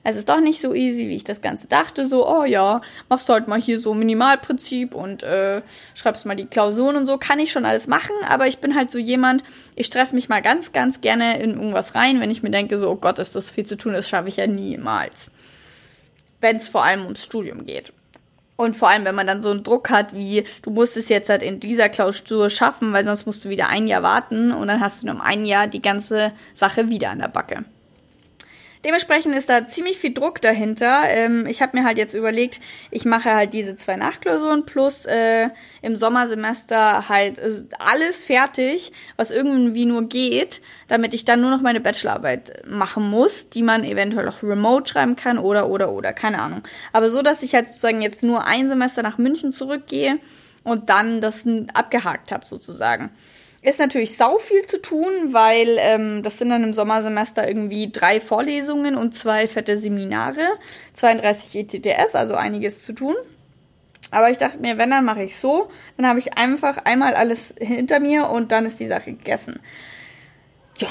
es 0.09 0.17
ist 0.17 0.29
doch 0.29 0.41
nicht 0.41 0.61
so 0.61 0.73
easy, 0.73 1.09
wie 1.09 1.17
ich 1.17 1.25
das 1.25 1.43
Ganze 1.43 1.67
dachte. 1.67 2.07
So, 2.07 2.29
oh 2.29 2.45
ja, 2.45 2.81
machst 3.09 3.29
du 3.29 3.33
halt 3.33 3.49
mal 3.49 3.61
hier 3.61 3.81
so 3.81 3.93
Minimalprinzip 3.93 4.95
und 4.95 5.25
äh, 5.25 5.63
schreibst 5.95 6.25
mal 6.25 6.37
die 6.37 6.47
Klausuren 6.47 6.95
und 6.95 7.07
so. 7.07 7.19
Kann 7.19 7.41
ich 7.41 7.51
schon 7.51 7.67
alles 7.67 7.89
machen, 7.89 8.15
aber 8.29 8.47
ich 8.47 8.59
bin 8.59 8.77
halt 8.77 8.93
so 8.93 8.99
jemand, 8.99 9.43
ich 9.75 9.87
stress 9.87 10.13
mich 10.13 10.29
mal 10.29 10.43
ganz, 10.43 10.73
ganz 10.73 11.01
gerne 11.01 11.41
in 11.41 11.55
irgendwas 11.55 11.97
rein, 11.97 12.21
wenn 12.21 12.31
ich 12.31 12.45
mir 12.45 12.53
denke, 12.53 12.79
so, 12.79 12.89
oh 12.89 12.95
Gott, 12.95 13.19
ist 13.19 13.35
das 13.35 13.51
viel 13.51 13.67
zu 13.67 13.77
tun, 13.77 13.95
das 13.95 14.09
schaffe 14.09 14.29
ich 14.29 14.37
ja 14.37 14.47
niemals. 14.47 15.33
Wenn 16.41 16.57
es 16.59 16.69
vor 16.69 16.85
allem 16.85 17.03
ums 17.03 17.25
Studium 17.25 17.67
geht. 17.67 17.93
Und 18.57 18.75
vor 18.75 18.89
allem, 18.89 19.05
wenn 19.05 19.15
man 19.15 19.27
dann 19.27 19.43
so 19.43 19.51
einen 19.51 19.63
Druck 19.63 19.91
hat, 19.91 20.15
wie 20.15 20.45
du 20.63 20.71
musst 20.71 20.97
es 20.97 21.09
jetzt 21.09 21.29
halt 21.29 21.43
in 21.43 21.61
dieser 21.61 21.89
Klausur 21.89 22.51
schaffen, 22.51 22.93
weil 22.93 23.05
sonst 23.05 23.27
musst 23.27 23.45
du 23.45 23.51
wieder 23.51 23.69
ein 23.69 23.87
Jahr 23.87 24.03
warten 24.03 24.51
und 24.51 24.69
dann 24.69 24.81
hast 24.81 25.03
du 25.03 25.07
nur 25.07 25.17
um 25.17 25.21
ein 25.21 25.45
Jahr 25.45 25.67
die 25.67 25.83
ganze 25.83 26.33
Sache 26.55 26.89
wieder 26.89 27.11
an 27.11 27.19
der 27.19 27.29
Backe. 27.29 27.65
Dementsprechend 28.87 29.35
ist 29.35 29.49
da 29.49 29.67
ziemlich 29.67 29.99
viel 29.99 30.15
Druck 30.15 30.41
dahinter. 30.41 31.03
Ähm, 31.09 31.45
ich 31.49 31.61
habe 31.61 31.77
mir 31.77 31.85
halt 31.85 31.99
jetzt 31.99 32.15
überlegt, 32.15 32.61
ich 32.93 33.05
mache 33.05 33.35
halt 33.35 33.53
diese 33.53 33.75
zwei 33.75 33.97
Nachklausuren 33.97 34.65
plus 34.65 35.07
äh, 35.07 35.49
im 35.83 35.97
Sommersemester 35.97 37.09
halt 37.09 37.41
äh, 37.41 37.65
alles 37.81 38.25
fertig, 38.25 38.93
was 39.17 39.33
irgendwie 39.33 39.87
nur 39.87 40.09
geht, 40.09 40.63
damit 40.87 41.15
ich 41.15 41.25
dann 41.25 41.41
nur 41.41 41.51
noch 41.51 41.63
meine 41.63 41.81
Bachelorarbeit 41.81 42.63
machen 42.69 43.11
muss, 43.11 43.51
die 43.51 43.65
man 43.65 43.83
eventuell 43.83 44.29
auch 44.29 44.45
remote 44.45 44.89
schreiben 44.89 45.17
kann 45.17 45.39
oder 45.39 45.69
oder 45.69 45.91
oder, 45.91 46.13
keine 46.13 46.41
Ahnung. 46.41 46.63
Aber 46.93 47.11
so, 47.11 47.23
dass 47.23 47.43
ich 47.43 47.57
halt 47.57 47.67
sozusagen 47.71 48.03
jetzt 48.03 48.23
nur 48.23 48.47
ein 48.47 48.69
Semester 48.69 49.03
nach 49.03 49.19
München 49.19 49.53
zurückgehe 49.53 50.21
und 50.63 50.91
dann 50.91 51.21
das 51.21 51.45
abgehakt 51.75 52.31
habe 52.31 52.47
sozusagen. 52.47 53.11
Ist 53.67 53.81
natürlich 53.81 54.17
sau 54.17 54.39
viel 54.39 54.65
zu 54.65 54.81
tun, 54.81 55.11
weil 55.31 55.77
ähm, 55.81 56.23
das 56.23 56.39
sind 56.39 56.51
dann 56.51 56.63
im 56.63 56.73
Sommersemester 56.73 57.49
irgendwie 57.49 57.91
drei 57.91 58.21
Vorlesungen 58.21 58.95
und 58.95 59.13
zwei 59.13 59.49
fette 59.49 59.77
Seminare, 59.77 60.47
32 60.95 61.75
ETTS, 61.75 62.15
also 62.15 62.37
einiges 62.37 62.85
zu 62.85 62.93
tun. 62.93 63.17
Aber 64.13 64.31
ich 64.31 64.39
dachte 64.39 64.59
mir, 64.59 64.79
wenn, 64.79 64.93
dann 64.93 65.05
mache 65.05 65.25
ich 65.25 65.37
so. 65.37 65.69
Dann 65.97 66.07
habe 66.07 66.21
ich 66.21 66.39
einfach 66.39 66.77
einmal 66.85 67.15
alles 67.15 67.57
hinter 67.59 67.99
mir 67.99 68.31
und 68.31 68.53
dann 68.53 68.67
ist 68.67 68.79
die 68.79 68.87
Sache 68.87 69.11
gegessen. 69.11 69.59
Ja, 70.79 70.91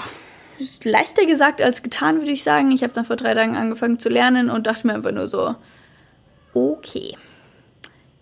ist 0.60 0.84
leichter 0.84 1.26
gesagt 1.26 1.62
als 1.62 1.82
getan, 1.82 2.18
würde 2.18 2.32
ich 2.32 2.44
sagen. 2.44 2.72
Ich 2.72 2.84
habe 2.84 2.92
dann 2.92 3.06
vor 3.06 3.16
drei 3.16 3.36
Tagen 3.36 3.56
angefangen 3.56 4.00
zu 4.00 4.10
lernen 4.10 4.50
und 4.50 4.68
dachte 4.68 4.86
mir 4.86 4.96
einfach 4.96 5.14
nur 5.14 5.30
so, 5.30 5.56
okay 6.54 7.16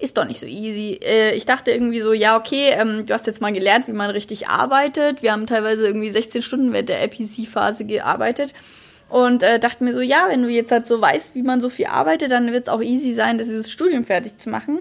ist 0.03 0.17
doch 0.17 0.25
nicht 0.25 0.39
so 0.39 0.45
easy. 0.45 0.99
Äh, 1.01 1.33
ich 1.33 1.45
dachte 1.45 1.71
irgendwie 1.71 2.01
so, 2.01 2.11
ja, 2.11 2.37
okay, 2.37 2.71
ähm, 2.71 3.05
du 3.05 3.13
hast 3.13 3.25
jetzt 3.25 3.41
mal 3.41 3.53
gelernt, 3.53 3.87
wie 3.87 3.93
man 3.93 4.09
richtig 4.09 4.49
arbeitet. 4.49 5.23
Wir 5.23 5.31
haben 5.31 5.47
teilweise 5.47 5.87
irgendwie 5.87 6.11
16 6.11 6.41
Stunden 6.41 6.73
während 6.73 6.89
der 6.89 7.01
APC-Phase 7.03 7.85
gearbeitet. 7.85 8.53
Und 9.09 9.43
äh, 9.43 9.59
dachte 9.59 9.83
mir 9.83 9.93
so, 9.93 10.01
ja, 10.01 10.25
wenn 10.27 10.43
du 10.43 10.49
jetzt 10.49 10.71
halt 10.71 10.87
so 10.87 10.99
weißt, 10.99 11.35
wie 11.35 11.43
man 11.43 11.61
so 11.61 11.69
viel 11.69 11.85
arbeitet, 11.85 12.31
dann 12.31 12.51
wird 12.51 12.63
es 12.63 12.69
auch 12.69 12.81
easy 12.81 13.13
sein, 13.13 13.37
dieses 13.37 13.71
Studium 13.71 14.03
fertig 14.03 14.37
zu 14.39 14.49
machen. 14.49 14.79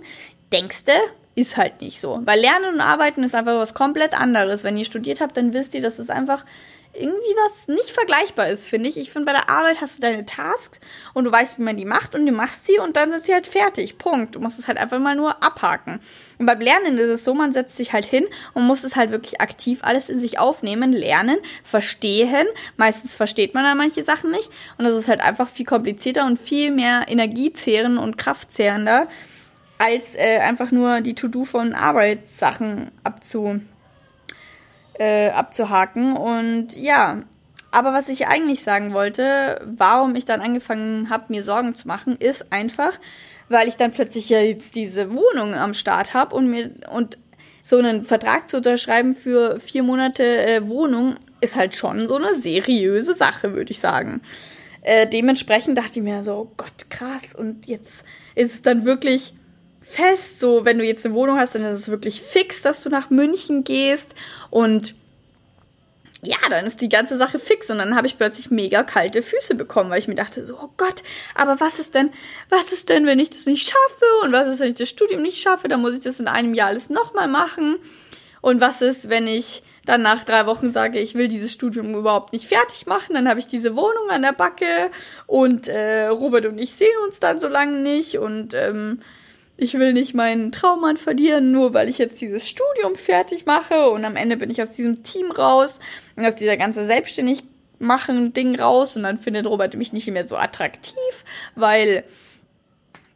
Denkste, 0.53 0.93
ist 1.35 1.57
halt 1.57 1.81
nicht 1.81 2.01
so. 2.01 2.21
Weil 2.25 2.41
Lernen 2.41 2.75
und 2.75 2.81
Arbeiten 2.81 3.23
ist 3.23 3.35
einfach 3.35 3.57
was 3.57 3.75
komplett 3.75 4.19
anderes. 4.19 4.65
Wenn 4.65 4.77
ihr 4.77 4.85
studiert 4.85 5.21
habt, 5.21 5.37
dann 5.37 5.55
wisst 5.55 5.75
ihr, 5.75 5.83
dass 5.83 5.99
es 5.99 6.11
einfach 6.11 6.45
irgendwie 6.95 7.35
was 7.47 7.69
nicht 7.69 7.91
vergleichbar 7.91 8.49
ist, 8.49 8.67
finde 8.67 8.89
ich. 8.89 8.99
Ich 8.99 9.11
finde, 9.11 9.27
bei 9.27 9.33
der 9.33 9.49
Arbeit 9.49 9.81
hast 9.81 9.97
du 9.97 10.01
deine 10.03 10.27
Tasks 10.27 10.79
und 11.15 11.25
du 11.25 11.33
weißt, 11.33 11.59
wie 11.59 11.63
man 11.63 11.79
die 11.79 11.87
macht 11.87 12.15
und 12.15 12.27
du 12.27 12.33
machst 12.33 12.67
sie 12.67 12.79
und 12.79 12.97
dann 12.97 13.11
sind 13.11 13.25
sie 13.25 13.33
halt 13.33 13.47
fertig. 13.47 13.97
Punkt. 13.97 14.35
Du 14.35 14.41
musst 14.41 14.59
es 14.59 14.69
halt 14.69 14.77
einfach 14.77 14.99
mal 14.99 15.17
nur 15.17 15.43
abhaken. 15.43 16.01
Und 16.39 16.47
beim 16.47 16.61
Lernen 16.61 16.99
ist 16.99 17.09
es 17.09 17.25
so, 17.25 17.33
man 17.33 17.55
setzt 17.55 17.77
sich 17.77 17.95
halt 17.95 18.05
hin 18.05 18.27
und 18.53 18.67
muss 18.67 18.85
es 18.85 18.95
halt 18.95 19.11
wirklich 19.11 19.41
aktiv 19.41 19.81
alles 19.83 20.11
in 20.11 20.21
sich 20.21 20.39
aufnehmen, 20.39 20.93
lernen, 20.93 21.39
verstehen. 21.65 22.47
Meistens 22.77 23.15
versteht 23.15 23.55
man 23.55 23.65
dann 23.65 23.79
manche 23.79 24.05
Sachen 24.05 24.31
nicht 24.31 24.51
und 24.77 24.85
das 24.85 24.95
ist 24.95 25.09
halt 25.09 25.23
einfach 25.23 25.49
viel 25.49 25.67
komplizierter 25.67 26.27
und 26.27 26.39
viel 26.39 26.71
mehr 26.71 27.07
energiezehrend 27.09 27.99
und 27.99 28.19
kraftzehrender 28.19 29.09
als 29.79 30.15
äh, 30.15 30.39
einfach 30.39 30.71
nur 30.71 31.01
die 31.01 31.15
To-Do 31.15 31.45
von 31.45 31.75
Arbeitssachen 31.75 32.93
abzu, 33.03 33.61
äh, 35.03 35.31
abzuhaken. 35.31 36.17
Und 36.17 36.77
ja, 36.77 37.23
aber 37.73 37.93
was 37.93 38.09
ich 38.09 38.29
eigentlich 38.29 38.63
sagen 38.63 38.93
wollte, 38.93 39.61
warum 39.65 40.15
ich 40.15 40.25
dann 40.25 40.41
angefangen 40.41 41.11
habe, 41.11 41.25
mir 41.29 41.43
Sorgen 41.43 41.75
zu 41.75 41.89
machen, 41.89 42.17
ist 42.17 42.53
einfach, 42.53 42.93
weil 43.49 43.67
ich 43.67 43.77
dann 43.77 43.91
plötzlich 43.91 44.29
ja 44.29 44.41
jetzt 44.41 44.77
diese 44.77 45.13
Wohnung 45.13 45.55
am 45.55 45.75
Start 45.75 46.15
habe 46.15 46.37
und 46.37 46.49
mir 46.49 46.71
und 46.91 47.19
so 47.65 47.79
einen 47.79 48.05
Vertrag 48.05 48.49
zu 48.49 48.59
unterschreiben 48.59 49.15
für 49.15 49.59
vier 49.61 49.83
Monate 49.83 50.25
äh, 50.25 50.69
Wohnung 50.69 51.17
ist 51.41 51.57
halt 51.57 51.75
schon 51.75 52.09
so 52.09 52.17
eine 52.17 52.35
seriöse 52.35 53.15
Sache, 53.15 53.55
würde 53.55 53.71
ich 53.73 53.81
sagen. 53.81 54.21
Äh, 54.83 55.07
dementsprechend 55.07 55.79
dachte 55.79 55.99
ich 55.99 56.03
mir 56.03 56.23
so, 56.23 56.35
oh 56.35 56.53
Gott, 56.57 56.91
krass. 56.91 57.35
Und 57.37 57.67
jetzt 57.67 58.05
ist 58.35 58.55
es 58.55 58.63
dann 58.63 58.85
wirklich 58.85 59.35
fest. 59.83 60.41
So, 60.41 60.65
wenn 60.65 60.79
du 60.79 60.85
jetzt 60.85 61.05
eine 61.05 61.15
Wohnung 61.15 61.39
hast, 61.39 61.55
dann 61.55 61.65
ist 61.65 61.79
es 61.79 61.89
wirklich 61.89 62.23
fix, 62.23 62.63
dass 62.63 62.83
du 62.83 62.89
nach 62.89 63.11
München 63.11 63.65
gehst. 63.65 64.15
Und 64.51 64.95
ja, 66.25 66.37
dann 66.49 66.67
ist 66.67 66.81
die 66.81 66.89
ganze 66.89 67.17
Sache 67.17 67.39
fix. 67.39 67.71
Und 67.71 67.79
dann 67.79 67.97
habe 67.97 68.07
ich 68.07 68.17
plötzlich 68.17 68.51
mega 68.51 68.83
kalte 68.83 69.23
Füße 69.23 69.55
bekommen, 69.55 69.91
weil 69.91 69.99
ich 69.99 70.09
mir 70.09 70.15
dachte, 70.15 70.45
so, 70.45 70.57
oh 70.61 70.71
Gott, 70.77 71.03
aber 71.35 71.61
was 71.61 71.79
ist 71.79 71.95
denn, 71.95 72.13
was 72.49 72.73
ist 72.73 72.89
denn, 72.89 73.07
wenn 73.07 73.19
ich 73.19 73.31
das 73.31 73.47
nicht 73.47 73.69
schaffe? 73.69 74.07
Und 74.23 74.33
was 74.33 74.49
ist, 74.49 74.61
wenn 74.61 74.69
ich 74.69 74.77
das 74.77 74.89
Studium 74.89 75.23
nicht 75.23 75.43
schaffe? 75.43 75.69
Dann 75.69 75.81
muss 75.81 75.95
ich 75.95 76.01
das 76.01 76.21
in 76.21 76.29
einem 76.29 76.55
Jahr 76.55 76.69
alles 76.69 76.91
nochmal 76.91 77.29
machen. 77.29 77.77
Und 78.41 78.61
was 78.61 78.83
ist, 78.83 79.09
wenn 79.09 79.27
ich 79.27 79.63
dann 79.85 80.03
nach 80.03 80.23
drei 80.25 80.47
Wochen 80.47 80.71
sage, 80.71 81.01
ich 81.01 81.15
will 81.15 81.29
dieses 81.29 81.53
Studium 81.53 81.95
überhaupt 81.95 82.33
nicht 82.33 82.47
fertig 82.47 82.87
machen, 82.87 83.15
dann 83.15 83.29
habe 83.29 83.41
ich 83.41 83.47
diese 83.47 83.75
Wohnung 83.75 84.11
an 84.11 84.23
der 84.23 84.33
Backe 84.33 84.91
und 85.27 85.69
äh, 85.69 86.07
Robert 86.07 86.47
und 86.47 86.59
ich 86.59 86.73
sehen 86.73 86.89
uns 87.05 87.19
dann 87.19 87.41
so 87.41 87.49
lange 87.49 87.79
nicht 87.79 88.19
und 88.19 88.55
ähm, 88.55 89.01
ich 89.57 89.75
will 89.75 89.93
nicht 89.93 90.15
meinen 90.15 90.51
Traummann 90.51 90.97
verlieren, 90.97 91.53
nur 91.53 91.75
weil 91.75 91.89
ich 91.89 91.99
jetzt 91.99 92.21
dieses 92.21 92.49
Studium 92.49 92.97
fertig 92.97 93.47
mache 93.47 93.91
und 93.91 94.05
am 94.05 94.17
Ende 94.17 94.37
bin 94.37 94.51
ich 94.51 94.63
aus 94.63 94.71
diesem 94.73 95.03
Team 95.03 95.31
raus 95.31 95.81
und 96.17 96.25
aus 96.25 96.37
dieser 96.37 96.57
ganze 96.57 96.85
selbstständig 96.85 97.45
machen 97.79 98.33
Ding 98.33 98.59
raus 98.59 98.97
und 98.97 99.03
dann 99.03 99.19
findet 99.19 99.47
Robert 99.47 99.75
mich 99.75 99.93
nicht 99.93 100.09
mehr 100.09 100.25
so 100.25 100.37
attraktiv, 100.37 100.95
weil 101.55 102.05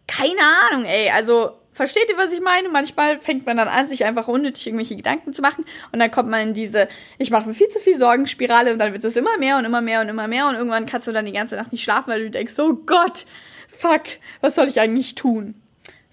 keine 0.06 0.40
Ahnung, 0.70 0.84
ey, 0.84 1.10
also 1.10 1.52
versteht 1.72 2.08
ihr, 2.08 2.16
was 2.16 2.32
ich 2.32 2.40
meine? 2.40 2.68
Manchmal 2.68 3.18
fängt 3.18 3.46
man 3.46 3.56
dann 3.56 3.68
an, 3.68 3.88
sich 3.88 4.04
einfach 4.04 4.28
unnötig 4.28 4.66
irgendwelche 4.66 4.96
Gedanken 4.96 5.32
zu 5.32 5.42
machen 5.42 5.64
und 5.92 5.98
dann 5.98 6.10
kommt 6.10 6.28
man 6.28 6.48
in 6.48 6.54
diese 6.54 6.88
ich 7.18 7.30
mache 7.30 7.48
mir 7.48 7.54
viel 7.54 7.68
zu 7.70 7.80
viel 7.80 7.96
Sorgenspirale 7.96 8.72
und 8.72 8.78
dann 8.78 8.92
wird 8.92 9.04
es 9.04 9.16
immer 9.16 9.38
mehr 9.38 9.58
und 9.58 9.64
immer 9.64 9.80
mehr 9.80 10.00
und 10.00 10.08
immer 10.08 10.28
mehr 10.28 10.48
und 10.48 10.56
irgendwann 10.56 10.86
kannst 10.86 11.06
du 11.06 11.12
dann 11.12 11.26
die 11.26 11.32
ganze 11.32 11.56
Nacht 11.56 11.72
nicht 11.72 11.84
schlafen, 11.84 12.10
weil 12.10 12.24
du 12.24 12.30
denkst, 12.30 12.58
oh 12.58 12.74
Gott, 12.74 13.24
fuck, 13.68 14.02
was 14.40 14.54
soll 14.54 14.68
ich 14.68 14.80
eigentlich 14.80 15.14
tun? 15.14 15.54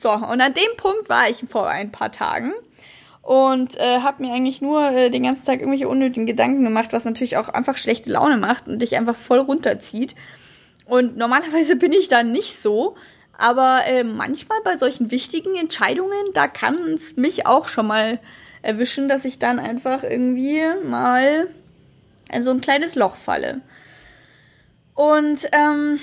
So, 0.04 0.12
und 0.12 0.42
an 0.42 0.54
dem 0.54 0.76
Punkt 0.76 1.08
war 1.08 1.30
ich 1.30 1.46
vor 1.50 1.70
ein 1.70 1.90
paar 1.90 2.12
Tagen 2.12 2.52
und 3.22 3.80
äh, 3.80 4.00
habe 4.00 4.22
mir 4.22 4.34
eigentlich 4.34 4.62
nur 4.62 4.92
äh, 4.92 5.10
den 5.10 5.24
ganzen 5.24 5.46
Tag 5.46 5.60
irgendwelche 5.62 5.88
unnötigen 5.88 6.26
Gedanken 6.26 6.66
gemacht, 6.66 6.92
was 6.92 7.06
natürlich 7.06 7.38
auch 7.38 7.48
einfach 7.48 7.78
schlechte 7.78 8.12
Laune 8.12 8.36
macht 8.36 8.68
und 8.68 8.80
dich 8.80 8.98
einfach 8.98 9.16
voll 9.16 9.40
runterzieht. 9.40 10.14
Und 10.86 11.16
normalerweise 11.16 11.78
bin 11.78 11.94
ich 11.94 12.10
da 12.10 12.22
nicht 12.22 12.62
so, 12.62 12.98
aber 13.38 13.86
äh, 13.86 14.04
manchmal 14.04 14.58
bei 14.66 14.78
solchen 14.78 15.10
wichtigen 15.10 15.56
Entscheidungen, 15.56 16.34
da 16.34 16.50
kann 16.50 16.76
es 16.96 17.16
mich 17.16 17.48
auch 17.48 17.70
schon 17.70 17.88
mal 17.88 18.20
erwischen, 18.62 19.08
dass 19.08 19.24
ich 19.24 19.40
dann 19.40 19.58
einfach 19.58 20.04
irgendwie 20.04 20.64
mal 20.84 21.48
in 22.30 22.44
so 22.44 22.52
ein 22.52 22.60
kleines 22.60 22.96
Loch 22.96 23.16
falle. 23.16 23.62
Und 24.96 25.48
ähm, 25.54 26.02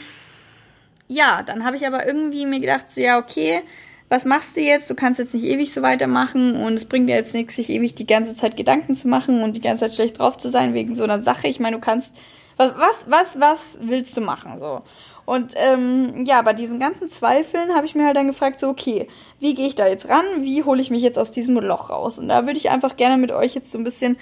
ja, 1.07 1.43
dann 1.43 1.67
habe 1.67 1.77
ich 1.77 1.87
aber 1.87 2.07
irgendwie 2.07 2.47
mir 2.47 2.61
gedacht, 2.61 2.89
so 2.89 3.03
ja, 3.03 3.19
okay, 3.19 3.63
was 4.11 4.25
machst 4.25 4.57
du 4.57 4.61
jetzt? 4.61 4.91
Du 4.91 4.97
kannst 4.97 5.21
jetzt 5.21 5.35
nicht 5.35 5.45
ewig 5.45 5.73
so 5.73 5.83
weitermachen 5.83 6.57
und 6.57 6.75
es 6.75 6.85
bringt 6.85 7.09
dir 7.09 7.15
jetzt 7.15 7.33
nichts, 7.33 7.55
sich 7.55 7.71
ewig 7.71 7.95
die 7.95 8.09
ganze 8.09 8.35
Zeit 8.35 8.57
Gedanken 8.57 8.97
zu 8.97 9.07
machen 9.07 9.43
und 9.43 9.55
die 9.55 9.61
ganze 9.61 9.85
Zeit 9.85 9.95
schlecht 9.95 10.19
drauf 10.19 10.37
zu 10.37 10.51
sein 10.51 10.75
wegen 10.75 10.97
so 10.97 11.05
einer 11.05 11.23
Sache. 11.23 11.47
Ich 11.47 11.61
meine, 11.61 11.77
du 11.77 11.81
kannst, 11.81 12.13
was, 12.57 12.73
was, 12.77 13.07
was, 13.07 13.41
was 13.41 13.79
willst 13.81 14.17
du 14.17 14.21
machen? 14.21 14.59
So. 14.59 14.83
Und 15.27 15.55
ähm, 15.57 16.25
ja, 16.25 16.43
bei 16.43 16.53
diesen 16.53 16.81
ganzen 16.81 17.09
Zweifeln 17.09 17.73
habe 17.77 17.87
ich 17.87 17.95
mir 17.95 18.05
halt 18.05 18.17
dann 18.17 18.27
gefragt, 18.27 18.59
so, 18.59 18.69
okay, 18.69 19.07
wie 19.39 19.55
gehe 19.55 19.69
ich 19.69 19.77
da 19.77 19.87
jetzt 19.87 20.09
ran? 20.09 20.25
Wie 20.41 20.65
hole 20.65 20.83
ich 20.83 20.91
mich 20.91 21.03
jetzt 21.03 21.19
aus 21.19 21.31
diesem 21.31 21.55
Loch 21.55 21.89
raus? 21.89 22.19
Und 22.19 22.29
da 22.29 22.47
würde 22.47 22.59
ich 22.59 22.69
einfach 22.69 22.97
gerne 22.97 23.17
mit 23.17 23.31
euch 23.31 23.55
jetzt 23.55 23.71
so 23.71 23.79
ein 23.79 23.85
bisschen 23.85 24.19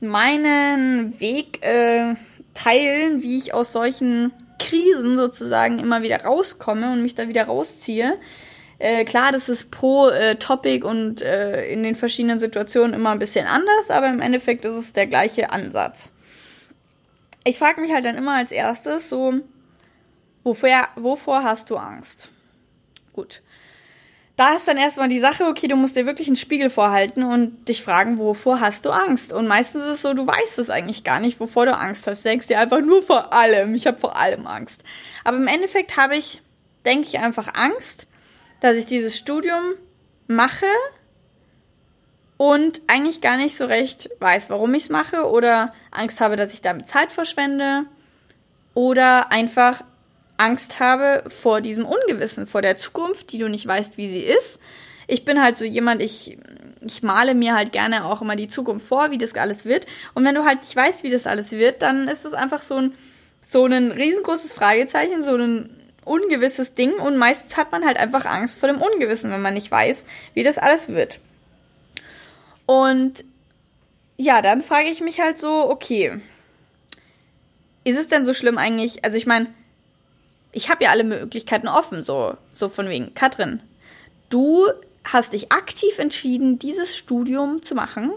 meinen 0.00 1.18
Weg 1.18 1.64
äh, 1.64 2.14
teilen, 2.52 3.22
wie 3.22 3.38
ich 3.38 3.54
aus 3.54 3.72
solchen 3.72 4.32
Krisen 4.58 5.16
sozusagen 5.16 5.78
immer 5.78 6.02
wieder 6.02 6.24
rauskomme 6.24 6.92
und 6.92 7.00
mich 7.00 7.14
da 7.14 7.26
wieder 7.26 7.44
rausziehe. 7.44 8.18
Äh, 8.84 9.06
klar, 9.06 9.32
das 9.32 9.48
ist 9.48 9.70
pro 9.70 10.10
äh, 10.10 10.36
Topic 10.36 10.84
und 10.84 11.22
äh, 11.22 11.66
in 11.68 11.82
den 11.82 11.96
verschiedenen 11.96 12.38
Situationen 12.38 12.92
immer 12.92 13.12
ein 13.12 13.18
bisschen 13.18 13.46
anders, 13.46 13.88
aber 13.88 14.10
im 14.10 14.20
Endeffekt 14.20 14.66
ist 14.66 14.74
es 14.74 14.92
der 14.92 15.06
gleiche 15.06 15.48
Ansatz. 15.48 16.12
Ich 17.44 17.58
frage 17.58 17.80
mich 17.80 17.94
halt 17.94 18.04
dann 18.04 18.18
immer 18.18 18.34
als 18.34 18.52
erstes 18.52 19.08
so, 19.08 19.40
wofür, 20.42 20.82
wovor 20.96 21.44
hast 21.44 21.70
du 21.70 21.78
Angst? 21.78 22.28
Gut. 23.14 23.40
Da 24.36 24.54
ist 24.54 24.68
dann 24.68 24.76
erstmal 24.76 25.08
die 25.08 25.18
Sache, 25.18 25.44
okay, 25.44 25.66
du 25.66 25.76
musst 25.76 25.96
dir 25.96 26.04
wirklich 26.04 26.26
einen 26.26 26.36
Spiegel 26.36 26.68
vorhalten 26.68 27.22
und 27.22 27.66
dich 27.70 27.82
fragen, 27.82 28.18
wovor 28.18 28.60
hast 28.60 28.84
du 28.84 28.90
Angst? 28.90 29.32
Und 29.32 29.48
meistens 29.48 29.84
ist 29.84 29.90
es 29.92 30.02
so, 30.02 30.12
du 30.12 30.26
weißt 30.26 30.58
es 30.58 30.68
eigentlich 30.68 31.04
gar 31.04 31.20
nicht, 31.20 31.40
wovor 31.40 31.64
du 31.64 31.74
Angst 31.74 32.06
hast. 32.06 32.22
Du 32.22 32.28
denkst 32.28 32.48
dir 32.48 32.60
einfach 32.60 32.82
nur 32.82 33.02
vor 33.02 33.32
allem. 33.32 33.74
Ich 33.74 33.86
habe 33.86 33.96
vor 33.96 34.18
allem 34.18 34.46
Angst. 34.46 34.84
Aber 35.24 35.38
im 35.38 35.46
Endeffekt 35.46 35.96
habe 35.96 36.16
ich, 36.16 36.42
denke 36.84 37.08
ich, 37.08 37.18
einfach 37.18 37.54
Angst, 37.54 38.08
dass 38.64 38.78
ich 38.78 38.86
dieses 38.86 39.18
Studium 39.18 39.74
mache 40.26 40.64
und 42.38 42.80
eigentlich 42.86 43.20
gar 43.20 43.36
nicht 43.36 43.58
so 43.58 43.66
recht 43.66 44.08
weiß, 44.20 44.48
warum 44.48 44.72
ich 44.72 44.84
es 44.84 44.88
mache 44.88 45.28
oder 45.28 45.74
Angst 45.90 46.22
habe, 46.22 46.36
dass 46.36 46.54
ich 46.54 46.62
damit 46.62 46.88
Zeit 46.88 47.12
verschwende 47.12 47.82
oder 48.72 49.30
einfach 49.30 49.84
Angst 50.38 50.80
habe 50.80 51.24
vor 51.28 51.60
diesem 51.60 51.84
Ungewissen, 51.84 52.46
vor 52.46 52.62
der 52.62 52.78
Zukunft, 52.78 53.32
die 53.32 53.38
du 53.38 53.50
nicht 53.50 53.66
weißt, 53.66 53.98
wie 53.98 54.08
sie 54.08 54.22
ist. 54.22 54.60
Ich 55.08 55.26
bin 55.26 55.42
halt 55.42 55.58
so 55.58 55.66
jemand, 55.66 56.00
ich, 56.00 56.38
ich 56.80 57.02
male 57.02 57.34
mir 57.34 57.54
halt 57.54 57.70
gerne 57.70 58.06
auch 58.06 58.22
immer 58.22 58.34
die 58.34 58.48
Zukunft 58.48 58.86
vor, 58.86 59.10
wie 59.10 59.18
das 59.18 59.34
alles 59.34 59.66
wird. 59.66 59.84
Und 60.14 60.24
wenn 60.24 60.34
du 60.34 60.46
halt 60.46 60.60
nicht 60.60 60.74
weißt, 60.74 61.02
wie 61.02 61.10
das 61.10 61.26
alles 61.26 61.52
wird, 61.52 61.82
dann 61.82 62.08
ist 62.08 62.24
es 62.24 62.32
einfach 62.32 62.62
so 62.62 62.76
ein, 62.76 62.94
so 63.42 63.66
ein 63.66 63.92
riesengroßes 63.92 64.54
Fragezeichen, 64.54 65.22
so 65.22 65.36
ein 65.36 65.83
ungewisses 66.04 66.74
Ding 66.74 66.94
und 66.94 67.16
meistens 67.16 67.56
hat 67.56 67.72
man 67.72 67.84
halt 67.84 67.96
einfach 67.96 68.24
Angst 68.24 68.58
vor 68.58 68.68
dem 68.68 68.80
Ungewissen, 68.80 69.30
wenn 69.30 69.42
man 69.42 69.54
nicht 69.54 69.70
weiß, 69.70 70.06
wie 70.34 70.42
das 70.42 70.58
alles 70.58 70.88
wird. 70.88 71.18
Und 72.66 73.24
ja, 74.16 74.42
dann 74.42 74.62
frage 74.62 74.88
ich 74.88 75.00
mich 75.00 75.20
halt 75.20 75.38
so, 75.38 75.68
okay, 75.68 76.20
ist 77.84 77.98
es 77.98 78.08
denn 78.08 78.24
so 78.24 78.32
schlimm 78.32 78.58
eigentlich? 78.58 79.04
Also 79.04 79.16
ich 79.16 79.26
meine, 79.26 79.52
ich 80.52 80.70
habe 80.70 80.84
ja 80.84 80.90
alle 80.90 81.04
Möglichkeiten 81.04 81.68
offen, 81.68 82.02
so, 82.02 82.36
so 82.52 82.68
von 82.68 82.88
wegen. 82.88 83.12
Katrin, 83.14 83.60
du 84.30 84.68
hast 85.04 85.32
dich 85.32 85.52
aktiv 85.52 85.98
entschieden, 85.98 86.58
dieses 86.58 86.96
Studium 86.96 87.62
zu 87.62 87.74
machen 87.74 88.12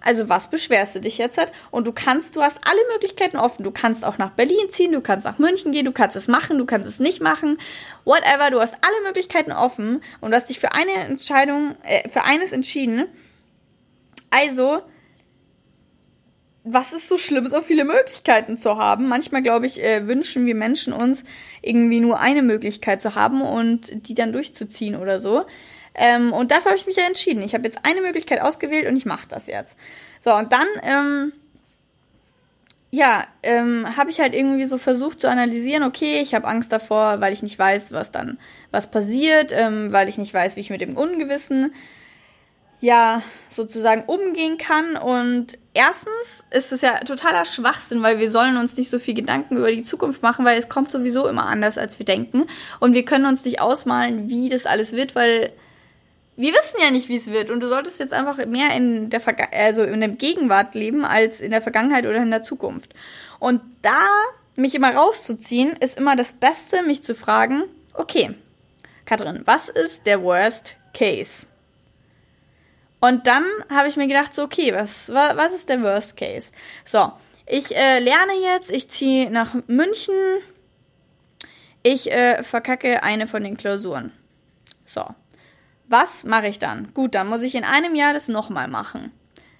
also 0.00 0.28
was 0.28 0.48
beschwerst 0.48 0.94
du 0.94 1.00
dich 1.00 1.18
jetzt? 1.18 1.36
Halt? 1.38 1.52
Und 1.70 1.86
du 1.86 1.92
kannst, 1.92 2.36
du 2.36 2.42
hast 2.42 2.58
alle 2.66 2.80
Möglichkeiten 2.92 3.36
offen. 3.36 3.64
Du 3.64 3.70
kannst 3.70 4.04
auch 4.04 4.18
nach 4.18 4.30
Berlin 4.30 4.70
ziehen, 4.70 4.92
du 4.92 5.00
kannst 5.00 5.26
nach 5.26 5.38
München 5.38 5.72
gehen, 5.72 5.84
du 5.84 5.92
kannst 5.92 6.16
es 6.16 6.26
machen, 6.26 6.58
du 6.58 6.64
kannst 6.64 6.88
es 6.88 6.98
nicht 7.00 7.20
machen. 7.20 7.58
Whatever, 8.04 8.50
du 8.50 8.60
hast 8.60 8.74
alle 8.74 9.06
Möglichkeiten 9.06 9.52
offen 9.52 10.02
und 10.20 10.34
hast 10.34 10.48
dich 10.48 10.58
für 10.58 10.72
eine 10.72 10.92
Entscheidung, 10.92 11.74
äh, 11.82 12.08
für 12.08 12.24
eines 12.24 12.52
entschieden. 12.52 13.06
Also, 14.30 14.82
was 16.64 16.92
ist 16.92 17.08
so 17.08 17.16
schlimm, 17.16 17.48
so 17.48 17.60
viele 17.62 17.84
Möglichkeiten 17.84 18.56
zu 18.56 18.76
haben? 18.76 19.08
Manchmal, 19.08 19.42
glaube 19.42 19.66
ich, 19.66 19.82
äh, 19.82 20.06
wünschen 20.06 20.46
wir 20.46 20.54
Menschen 20.54 20.92
uns 20.92 21.24
irgendwie 21.62 22.00
nur 22.00 22.20
eine 22.20 22.42
Möglichkeit 22.42 23.02
zu 23.02 23.14
haben 23.14 23.42
und 23.42 24.08
die 24.08 24.14
dann 24.14 24.32
durchzuziehen 24.32 24.96
oder 24.96 25.20
so. 25.20 25.44
Ähm, 25.94 26.32
und 26.32 26.50
dafür 26.50 26.70
habe 26.70 26.76
ich 26.76 26.86
mich 26.86 26.96
ja 26.96 27.04
entschieden. 27.04 27.42
Ich 27.42 27.54
habe 27.54 27.64
jetzt 27.64 27.80
eine 27.84 28.00
Möglichkeit 28.00 28.40
ausgewählt 28.40 28.86
und 28.86 28.96
ich 28.96 29.06
mache 29.06 29.28
das 29.28 29.46
jetzt. 29.46 29.76
So, 30.20 30.34
und 30.34 30.52
dann, 30.52 30.66
ähm, 30.82 31.32
ja, 32.90 33.24
ähm, 33.42 33.96
habe 33.96 34.10
ich 34.10 34.20
halt 34.20 34.34
irgendwie 34.34 34.64
so 34.64 34.76
versucht 34.76 35.20
zu 35.20 35.28
analysieren, 35.28 35.84
okay, 35.84 36.20
ich 36.20 36.34
habe 36.34 36.48
Angst 36.48 36.72
davor, 36.72 37.20
weil 37.20 37.32
ich 37.32 37.42
nicht 37.42 37.58
weiß, 37.58 37.92
was 37.92 38.10
dann, 38.10 38.38
was 38.72 38.90
passiert, 38.90 39.52
ähm, 39.52 39.92
weil 39.92 40.08
ich 40.08 40.18
nicht 40.18 40.34
weiß, 40.34 40.56
wie 40.56 40.60
ich 40.60 40.70
mit 40.70 40.80
dem 40.80 40.96
Ungewissen, 40.96 41.72
ja, 42.80 43.22
sozusagen 43.50 44.04
umgehen 44.04 44.58
kann. 44.58 44.96
Und 44.96 45.58
erstens 45.74 46.44
ist 46.50 46.72
es 46.72 46.80
ja 46.80 46.98
totaler 47.00 47.44
Schwachsinn, 47.44 48.02
weil 48.02 48.18
wir 48.18 48.30
sollen 48.30 48.56
uns 48.56 48.76
nicht 48.76 48.90
so 48.90 48.98
viel 48.98 49.14
Gedanken 49.14 49.56
über 49.56 49.70
die 49.70 49.82
Zukunft 49.82 50.22
machen, 50.22 50.44
weil 50.44 50.58
es 50.58 50.68
kommt 50.68 50.90
sowieso 50.90 51.28
immer 51.28 51.46
anders, 51.46 51.78
als 51.78 51.98
wir 51.98 52.06
denken. 52.06 52.46
Und 52.80 52.94
wir 52.94 53.04
können 53.04 53.26
uns 53.26 53.44
nicht 53.44 53.60
ausmalen, 53.60 54.28
wie 54.28 54.48
das 54.48 54.66
alles 54.66 54.92
wird, 54.92 55.14
weil 55.14 55.52
wir 56.40 56.52
wissen 56.52 56.80
ja 56.80 56.90
nicht, 56.90 57.08
wie 57.08 57.16
es 57.16 57.30
wird. 57.30 57.50
Und 57.50 57.60
du 57.60 57.68
solltest 57.68 58.00
jetzt 58.00 58.12
einfach 58.12 58.44
mehr 58.46 58.74
in 58.74 59.10
der 59.10 59.20
Verga 59.20 59.48
also 59.52 59.82
in 59.82 60.00
der 60.00 60.08
Gegenwart 60.08 60.74
leben, 60.74 61.04
als 61.04 61.40
in 61.40 61.50
der 61.50 61.62
Vergangenheit 61.62 62.06
oder 62.06 62.16
in 62.16 62.30
der 62.30 62.42
Zukunft. 62.42 62.94
Und 63.38 63.60
da 63.82 64.00
mich 64.56 64.74
immer 64.74 64.94
rauszuziehen, 64.94 65.72
ist 65.80 65.98
immer 65.98 66.16
das 66.16 66.32
Beste, 66.32 66.82
mich 66.82 67.02
zu 67.02 67.14
fragen, 67.14 67.64
okay, 67.94 68.34
Katrin, 69.04 69.42
was 69.44 69.68
ist 69.68 70.06
der 70.06 70.22
Worst 70.22 70.76
Case? 70.94 71.46
Und 73.00 73.26
dann 73.26 73.44
habe 73.70 73.88
ich 73.88 73.96
mir 73.96 74.06
gedacht, 74.06 74.34
so, 74.34 74.42
okay, 74.42 74.74
was, 74.74 75.08
was 75.08 75.54
ist 75.54 75.68
der 75.68 75.82
Worst 75.82 76.16
Case? 76.16 76.52
So, 76.84 77.12
ich 77.46 77.74
äh, 77.74 77.98
lerne 77.98 78.32
jetzt, 78.42 78.70
ich 78.70 78.88
ziehe 78.88 79.30
nach 79.30 79.56
München, 79.66 80.14
ich 81.82 82.12
äh, 82.12 82.42
verkacke 82.42 83.02
eine 83.02 83.26
von 83.26 83.42
den 83.42 83.56
Klausuren. 83.56 84.12
So, 84.84 85.04
was 85.90 86.24
mache 86.24 86.46
ich 86.46 86.58
dann? 86.58 86.94
Gut, 86.94 87.14
dann 87.14 87.28
muss 87.28 87.42
ich 87.42 87.54
in 87.54 87.64
einem 87.64 87.94
Jahr 87.94 88.12
das 88.12 88.28
nochmal 88.28 88.68
machen. 88.68 89.12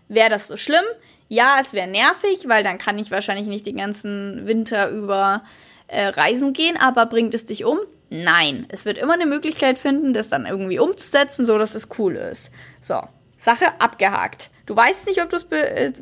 Wäre 0.08 0.30
das 0.30 0.46
so 0.46 0.56
schlimm? 0.56 0.84
Ja, 1.28 1.58
es 1.60 1.72
wäre 1.72 1.88
nervig, 1.88 2.49
weil 2.49 2.64
dann 2.64 2.78
kann 2.78 2.99
ich 2.99 3.10
wahrscheinlich 3.10 3.49
nicht 3.49 3.66
den 3.66 3.76
ganzen 3.76 4.46
Winter 4.46 4.90
über 4.90 5.42
äh, 5.88 6.06
reisen 6.06 6.52
gehen, 6.52 6.76
aber 6.76 7.06
bringt 7.06 7.34
es 7.34 7.46
dich 7.46 7.64
um? 7.64 7.78
Nein. 8.10 8.66
Es 8.68 8.84
wird 8.84 8.99
immer 8.99 9.14
eine 9.14 9.26
Möglichkeit 9.26 9.78
finden, 9.78 10.14
das 10.14 10.28
dann 10.28 10.46
irgendwie 10.46 10.78
umzusetzen, 10.78 11.46
so 11.46 11.58
dass 11.58 11.75
es 11.75 11.88
cool 11.99 12.14
ist. 12.14 12.50
So, 12.80 13.00
Sache 13.38 13.80
abgehakt. 13.80 14.50
Du 14.66 14.76
weißt 14.76 15.06
nicht, 15.06 15.22
ob 15.22 15.30
du 15.30 15.37
es 15.37 15.44
be 15.44 15.68
äh, 15.68 15.92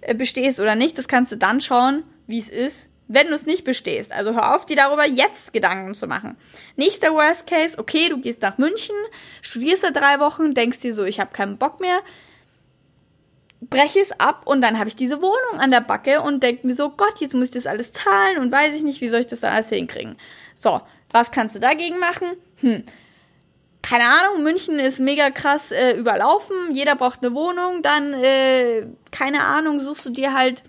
äh, 0.00 0.14
bestehst 0.14 0.58
oder 0.58 0.74
nicht. 0.74 0.98
Das 0.98 1.08
kannst 1.08 1.30
du 1.30 1.36
dann 1.36 1.60
schauen, 1.60 2.02
wie 2.26 2.38
es 2.38 2.48
ist, 2.48 2.91
wenn 3.08 3.28
du 3.28 3.34
es 3.34 3.46
nicht 3.46 3.64
bestehst. 3.64 4.12
Also 4.12 4.34
hör 4.34 4.54
auf, 4.54 4.64
dir 4.64 4.76
darüber 4.76 5.06
jetzt 5.06 5.52
Gedanken 5.52 5.94
zu 5.94 6.06
machen. 6.06 6.36
Nächster 6.76 7.12
Worst 7.12 7.46
Case, 7.46 7.78
okay, 7.78 8.08
du 8.08 8.18
gehst 8.18 8.42
nach 8.42 8.58
München, 8.58 8.94
studierst 9.40 9.84
da 9.84 9.90
drei 9.90 10.18
Wochen, 10.20 10.54
denkst 10.54 10.80
dir 10.80 10.94
so, 10.94 11.04
ich 11.04 11.20
habe 11.20 11.32
keinen 11.32 11.58
Bock 11.58 11.80
mehr, 11.80 12.00
breche 13.60 14.00
es 14.00 14.12
ab 14.18 14.42
und 14.46 14.60
dann 14.60 14.78
habe 14.78 14.88
ich 14.88 14.96
diese 14.96 15.20
Wohnung 15.20 15.60
an 15.60 15.70
der 15.70 15.80
Backe 15.80 16.20
und 16.20 16.42
denke 16.42 16.66
mir 16.66 16.74
so, 16.74 16.90
Gott, 16.90 17.20
jetzt 17.20 17.34
muss 17.34 17.46
ich 17.48 17.54
das 17.54 17.66
alles 17.66 17.92
zahlen 17.92 18.38
und 18.38 18.50
weiß 18.50 18.74
ich 18.74 18.82
nicht, 18.82 19.00
wie 19.00 19.08
soll 19.08 19.20
ich 19.20 19.26
das 19.26 19.40
dann 19.40 19.52
alles 19.52 19.68
hinkriegen. 19.68 20.16
So, 20.54 20.80
was 21.10 21.30
kannst 21.30 21.54
du 21.54 21.60
dagegen 21.60 21.98
machen? 21.98 22.28
Hm, 22.56 22.84
keine 23.82 24.04
Ahnung, 24.04 24.42
München 24.42 24.78
ist 24.78 25.00
mega 25.00 25.30
krass 25.30 25.72
äh, 25.72 25.92
überlaufen, 25.92 26.56
jeder 26.70 26.94
braucht 26.94 27.22
eine 27.22 27.34
Wohnung, 27.34 27.82
dann, 27.82 28.14
äh, 28.14 28.86
keine 29.10 29.44
Ahnung, 29.44 29.80
suchst 29.80 30.06
du 30.06 30.10
dir 30.10 30.32
halt 30.32 30.62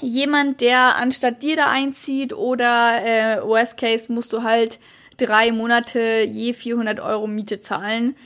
jemand, 0.00 0.60
der 0.60 0.96
anstatt 0.96 1.42
dir 1.42 1.56
da 1.56 1.66
einzieht 1.68 2.32
oder 2.32 3.04
äh, 3.04 3.42
worst 3.42 3.78
case 3.78 4.12
musst 4.12 4.32
du 4.32 4.42
halt 4.42 4.78
drei 5.16 5.52
Monate 5.52 6.22
je 6.28 6.52
400 6.52 7.00
Euro 7.00 7.26
Miete 7.26 7.60
zahlen, 7.60 8.16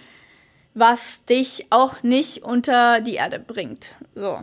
was 0.75 1.25
dich 1.25 1.67
auch 1.71 2.03
nicht 2.03 2.43
unter 2.43 3.01
die 3.01 3.15
Erde 3.15 3.39
bringt. 3.39 3.91
So. 4.15 4.41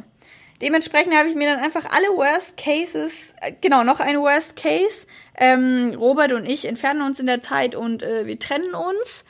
Dementsprechend 0.61 1.15
habe 1.15 1.29
ich 1.29 1.35
mir 1.35 1.47
dann 1.53 1.63
einfach 1.63 1.85
alle 1.85 2.07
Worst 2.17 2.57
Cases, 2.57 3.33
äh, 3.41 3.51
genau, 3.61 3.83
noch 3.83 3.99
ein 3.99 4.19
Worst 4.19 4.55
Case. 4.55 5.05
Ähm, 5.37 5.93
Robert 5.99 6.31
und 6.31 6.45
ich 6.45 6.65
entfernen 6.65 7.03
uns 7.03 7.19
in 7.19 7.27
der 7.27 7.41
Zeit 7.41 7.75
und 7.75 8.01
äh, 8.01 8.25
wir 8.25 8.39
trennen 8.39 8.73
uns 8.73 9.23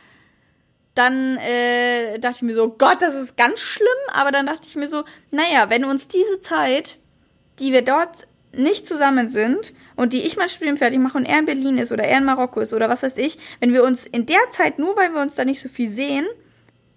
dann 0.97 1.37
äh, 1.37 2.17
dachte 2.17 2.37
ich 2.37 2.41
mir 2.41 2.55
so, 2.55 2.69
Gott, 2.69 3.01
das 3.01 3.13
ist 3.13 3.37
ganz 3.37 3.59
schlimm. 3.59 3.87
Aber 4.13 4.31
dann 4.31 4.47
dachte 4.47 4.67
ich 4.67 4.75
mir 4.75 4.87
so, 4.87 5.03
naja, 5.29 5.69
wenn 5.69 5.85
uns 5.85 6.07
diese 6.07 6.41
Zeit, 6.41 6.97
die 7.59 7.71
wir 7.73 7.81
dort 7.81 8.27
nicht 8.53 8.87
zusammen 8.87 9.29
sind 9.29 9.73
und 9.95 10.13
die 10.13 10.25
ich 10.25 10.37
mein 10.37 10.49
Studium 10.49 10.77
fertig 10.77 10.99
mache 10.99 11.17
und 11.17 11.25
er 11.25 11.39
in 11.39 11.45
Berlin 11.45 11.77
ist 11.77 11.91
oder 11.91 12.03
er 12.03 12.17
in 12.17 12.25
Marokko 12.25 12.59
ist 12.59 12.73
oder 12.73 12.89
was 12.89 13.03
weiß 13.03 13.17
ich, 13.17 13.37
wenn 13.59 13.73
wir 13.73 13.83
uns 13.83 14.05
in 14.05 14.25
der 14.25 14.39
Zeit, 14.51 14.79
nur 14.79 14.95
weil 14.95 15.13
wir 15.13 15.21
uns 15.21 15.35
da 15.35 15.45
nicht 15.45 15.61
so 15.61 15.69
viel 15.69 15.89
sehen, 15.89 16.25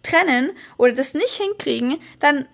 trennen 0.02 0.52
oder 0.78 0.92
das 0.92 1.14
nicht 1.14 1.34
hinkriegen, 1.34 1.98
dann, 2.20 2.46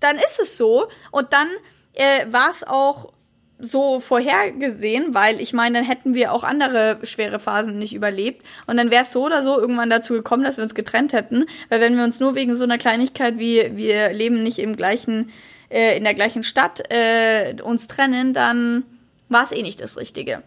dann 0.00 0.16
ist 0.16 0.40
es 0.40 0.56
so. 0.56 0.88
Und 1.10 1.32
dann 1.32 1.48
äh, 1.92 2.26
war 2.32 2.50
es 2.50 2.64
auch 2.64 3.12
so 3.58 4.00
vorhergesehen, 4.00 5.14
weil 5.14 5.40
ich 5.40 5.52
meine, 5.52 5.78
dann 5.78 5.86
hätten 5.86 6.14
wir 6.14 6.32
auch 6.32 6.42
andere 6.42 6.98
schwere 7.04 7.38
Phasen 7.38 7.78
nicht 7.78 7.94
überlebt 7.94 8.42
und 8.66 8.76
dann 8.76 8.90
wäre 8.90 9.04
es 9.04 9.12
so 9.12 9.24
oder 9.24 9.42
so 9.44 9.58
irgendwann 9.58 9.90
dazu 9.90 10.12
gekommen, 10.12 10.42
dass 10.42 10.56
wir 10.56 10.64
uns 10.64 10.74
getrennt 10.74 11.12
hätten, 11.12 11.46
weil 11.68 11.80
wenn 11.80 11.96
wir 11.96 12.02
uns 12.02 12.18
nur 12.18 12.34
wegen 12.34 12.56
so 12.56 12.64
einer 12.64 12.78
Kleinigkeit 12.78 13.38
wie 13.38 13.76
wir 13.76 14.12
leben 14.12 14.42
nicht 14.42 14.58
im 14.58 14.74
gleichen 14.74 15.30
äh, 15.70 15.96
in 15.96 16.04
der 16.04 16.14
gleichen 16.14 16.42
Stadt 16.42 16.82
äh, 16.92 17.56
uns 17.62 17.88
trennen, 17.88 18.34
dann 18.34 18.84
war 19.28 19.44
es 19.44 19.52
eh 19.52 19.62
nicht 19.62 19.80
das 19.80 19.96
Richtige. 19.96 20.42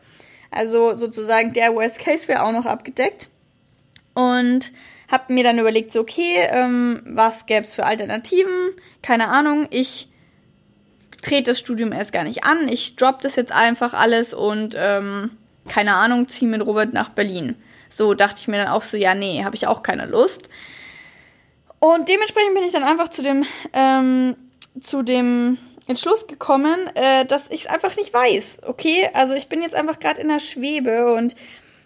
Also 0.51 0.95
sozusagen 0.95 1.53
der 1.53 1.73
Worst 1.75 1.99
Case 1.99 2.27
wäre 2.27 2.43
auch 2.43 2.51
noch 2.51 2.65
abgedeckt 2.65 3.27
und 4.13 4.71
habe 5.11 5.33
mir 5.33 5.43
dann 5.43 5.59
überlegt, 5.59 5.91
so 5.91 6.01
okay, 6.01 6.47
ähm, 6.49 7.01
was 7.05 7.45
gäbe 7.45 7.65
es 7.65 7.75
für 7.75 7.85
Alternativen? 7.85 8.71
Keine 9.01 9.29
Ahnung, 9.29 9.67
ich 9.69 10.09
trete 11.21 11.51
das 11.51 11.59
Studium 11.59 11.91
erst 11.91 12.13
gar 12.13 12.23
nicht 12.23 12.43
an. 12.43 12.67
Ich 12.67 12.95
drop 12.95 13.21
das 13.21 13.35
jetzt 13.35 13.51
einfach 13.51 13.93
alles 13.93 14.33
und 14.33 14.75
ähm, 14.77 15.31
keine 15.67 15.95
Ahnung, 15.95 16.27
ziehe 16.27 16.49
mit 16.49 16.65
Robert 16.65 16.93
nach 16.93 17.09
Berlin. 17.09 17.55
So 17.89 18.13
dachte 18.13 18.41
ich 18.41 18.47
mir 18.47 18.57
dann 18.57 18.67
auch 18.67 18.83
so, 18.83 18.97
ja, 18.97 19.15
nee, 19.15 19.43
habe 19.43 19.55
ich 19.55 19.67
auch 19.67 19.83
keine 19.83 20.05
Lust. 20.05 20.49
Und 21.79 22.09
dementsprechend 22.09 22.55
bin 22.55 22.63
ich 22.63 22.73
dann 22.73 22.83
einfach 22.83 23.09
zu 23.09 23.21
dem, 23.21 23.45
ähm, 23.73 24.35
zu 24.81 25.03
dem 25.03 25.57
Entschluss 25.87 26.27
gekommen, 26.27 26.75
äh, 26.95 27.25
dass 27.25 27.49
ich 27.49 27.61
es 27.61 27.67
einfach 27.67 27.95
nicht 27.95 28.13
weiß. 28.13 28.59
Okay, 28.65 29.09
also 29.13 29.33
ich 29.33 29.47
bin 29.47 29.61
jetzt 29.61 29.75
einfach 29.75 29.99
gerade 29.99 30.21
in 30.21 30.27
der 30.27 30.39
Schwebe 30.39 31.13
und 31.13 31.35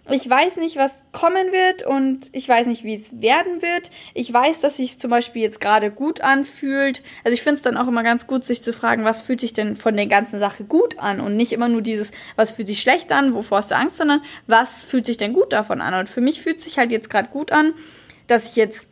ich 0.10 0.28
weiß 0.28 0.58
nicht, 0.58 0.78
was 0.78 0.92
kommen 1.12 1.52
wird 1.52 1.86
und 1.86 2.30
ich 2.32 2.50
weiß 2.50 2.66
nicht, 2.66 2.84
wie 2.84 2.96
es 2.96 3.22
werden 3.22 3.62
wird. 3.62 3.92
Ich 4.16 4.34
weiß, 4.34 4.60
dass 4.60 4.78
sich 4.78 5.00
zum 5.00 5.12
Beispiel 5.12 5.44
jetzt 5.44 5.62
gerade 5.62 5.92
gut 5.92 6.22
anfühlt. 6.22 7.04
Also 7.24 7.36
ich 7.36 7.44
finde 7.44 7.58
es 7.58 7.62
dann 7.62 7.78
auch 7.78 7.88
immer 7.88 8.02
ganz 8.02 8.26
gut, 8.26 8.44
sich 8.44 8.64
zu 8.64 8.74
fragen, 8.74 9.06
was 9.06 9.22
fühlt 9.22 9.42
sich 9.42 9.54
denn 9.54 9.76
von 9.76 9.96
der 9.96 10.08
ganzen 10.08 10.40
Sache 10.40 10.64
gut 10.64 10.98
an 10.98 11.22
und 11.22 11.38
nicht 11.38 11.54
immer 11.54 11.70
nur 11.70 11.82
dieses, 11.82 12.12
was 12.36 12.52
fühlt 12.52 12.68
sich 12.68 12.82
schlecht 12.82 13.12
an, 13.12 13.36
wovor 13.36 13.60
hast 13.60 13.70
du 13.70 13.76
Angst, 13.76 13.98
sondern 13.98 14.24
was 14.48 14.84
fühlt 14.84 15.06
sich 15.06 15.18
denn 15.18 15.34
gut 15.34 15.54
davon 15.54 15.82
an. 15.82 15.94
Und 15.94 16.10
für 16.10 16.22
mich 16.22 16.42
fühlt 16.42 16.62
sich 16.62 16.80
halt 16.80 16.92
jetzt 16.92 17.10
gerade 17.12 17.30
gut 17.30 17.52
an, 17.52 17.74
dass 18.28 18.50
ich 18.50 18.56
jetzt 18.56 18.88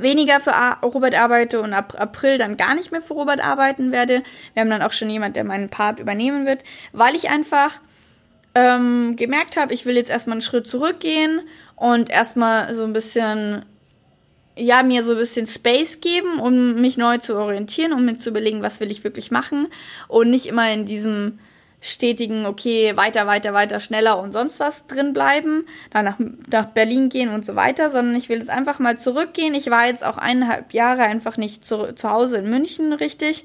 weniger 0.00 0.40
für 0.40 0.52
Robert 0.82 1.14
arbeite 1.14 1.60
und 1.60 1.72
ab 1.72 1.94
April 1.98 2.38
dann 2.38 2.56
gar 2.56 2.74
nicht 2.74 2.92
mehr 2.92 3.02
für 3.02 3.14
Robert 3.14 3.44
arbeiten 3.44 3.92
werde. 3.92 4.22
Wir 4.52 4.60
haben 4.60 4.70
dann 4.70 4.82
auch 4.82 4.92
schon 4.92 5.10
jemand, 5.10 5.36
der 5.36 5.44
meinen 5.44 5.68
Part 5.68 6.00
übernehmen 6.00 6.46
wird, 6.46 6.62
weil 6.92 7.14
ich 7.14 7.30
einfach 7.30 7.80
ähm, 8.54 9.16
gemerkt 9.16 9.56
habe, 9.56 9.74
ich 9.74 9.86
will 9.86 9.96
jetzt 9.96 10.10
erstmal 10.10 10.34
einen 10.34 10.42
Schritt 10.42 10.66
zurückgehen 10.66 11.40
und 11.76 12.10
erstmal 12.10 12.74
so 12.74 12.84
ein 12.84 12.92
bisschen, 12.92 13.64
ja, 14.56 14.82
mir 14.82 15.02
so 15.02 15.12
ein 15.12 15.18
bisschen 15.18 15.46
Space 15.46 16.00
geben, 16.00 16.38
um 16.38 16.80
mich 16.80 16.96
neu 16.96 17.18
zu 17.18 17.36
orientieren, 17.36 17.92
um 17.92 18.04
mir 18.04 18.18
zu 18.18 18.30
überlegen, 18.30 18.62
was 18.62 18.80
will 18.80 18.90
ich 18.90 19.04
wirklich 19.04 19.30
machen 19.30 19.68
und 20.08 20.30
nicht 20.30 20.46
immer 20.46 20.72
in 20.72 20.86
diesem 20.86 21.38
stetigen, 21.84 22.46
okay, 22.46 22.96
weiter, 22.96 23.26
weiter, 23.26 23.52
weiter, 23.52 23.78
schneller 23.78 24.18
und 24.18 24.32
sonst 24.32 24.58
was 24.58 24.86
drin 24.86 25.12
bleiben, 25.12 25.66
dann 25.90 26.04
nach, 26.06 26.18
nach 26.50 26.66
Berlin 26.66 27.10
gehen 27.10 27.28
und 27.28 27.44
so 27.44 27.56
weiter, 27.56 27.90
sondern 27.90 28.14
ich 28.16 28.28
will 28.28 28.38
jetzt 28.38 28.50
einfach 28.50 28.78
mal 28.78 28.98
zurückgehen. 28.98 29.54
Ich 29.54 29.70
war 29.70 29.86
jetzt 29.86 30.04
auch 30.04 30.16
eineinhalb 30.16 30.72
Jahre 30.72 31.02
einfach 31.02 31.36
nicht 31.36 31.64
zu, 31.64 31.94
zu 31.94 32.10
Hause 32.10 32.38
in 32.38 32.48
München 32.48 32.92
richtig 32.92 33.44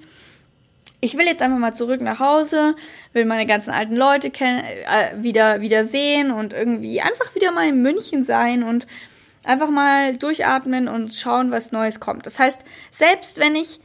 ich 1.01 1.17
will 1.17 1.25
jetzt 1.25 1.41
einfach 1.41 1.57
mal 1.57 1.73
zurück 1.73 2.01
nach 2.01 2.19
Hause, 2.19 2.75
will 3.13 3.25
meine 3.25 3.45
ganzen 3.45 3.71
alten 3.71 3.95
Leute 3.95 4.31
kennen, 4.31 4.59
äh, 4.59 5.23
wieder, 5.23 5.61
wieder 5.61 5.85
sehen 5.85 6.31
und 6.31 6.53
irgendwie 6.53 7.01
einfach 7.01 7.35
wieder 7.35 7.51
mal 7.51 7.69
in 7.69 7.81
München 7.81 8.23
sein 8.23 8.63
und 8.63 8.85
einfach 9.43 9.69
mal 9.69 10.17
durchatmen 10.17 10.87
und 10.87 11.13
schauen, 11.13 11.51
was 11.51 11.71
Neues 11.71 11.99
kommt. 11.99 12.25
Das 12.25 12.37
heißt, 12.37 12.59
selbst 12.91 13.39
wenn 13.39 13.55
ich 13.55 13.79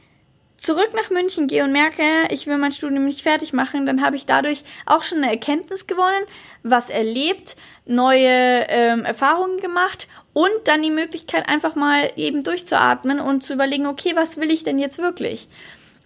zurück 0.57 0.91
nach 0.93 1.09
München 1.09 1.47
gehe 1.47 1.63
und 1.63 1.71
merke, 1.71 2.03
ich 2.29 2.47
will 2.47 2.57
mein 2.57 2.71
Studium 2.71 3.05
nicht 3.05 3.21
fertig 3.21 3.53
machen, 3.53 3.85
dann 3.85 4.03
habe 4.03 4.15
ich 4.15 4.25
dadurch 4.25 4.63
auch 4.85 5.03
schon 5.03 5.19
eine 5.19 5.31
Erkenntnis 5.31 5.87
gewonnen, 5.87 6.25
was 6.63 6.89
erlebt, 6.89 7.55
neue 7.85 8.65
ähm, 8.69 9.05
Erfahrungen 9.05 9.59
gemacht 9.59 10.07
und 10.33 10.51
dann 10.65 10.81
die 10.81 10.91
Möglichkeit 10.91 11.47
einfach 11.47 11.75
mal 11.75 12.11
eben 12.15 12.43
durchzuatmen 12.43 13.19
und 13.19 13.43
zu 13.43 13.53
überlegen, 13.53 13.87
okay, 13.87 14.13
was 14.15 14.37
will 14.37 14.51
ich 14.51 14.63
denn 14.63 14.79
jetzt 14.79 14.97
wirklich? 14.97 15.47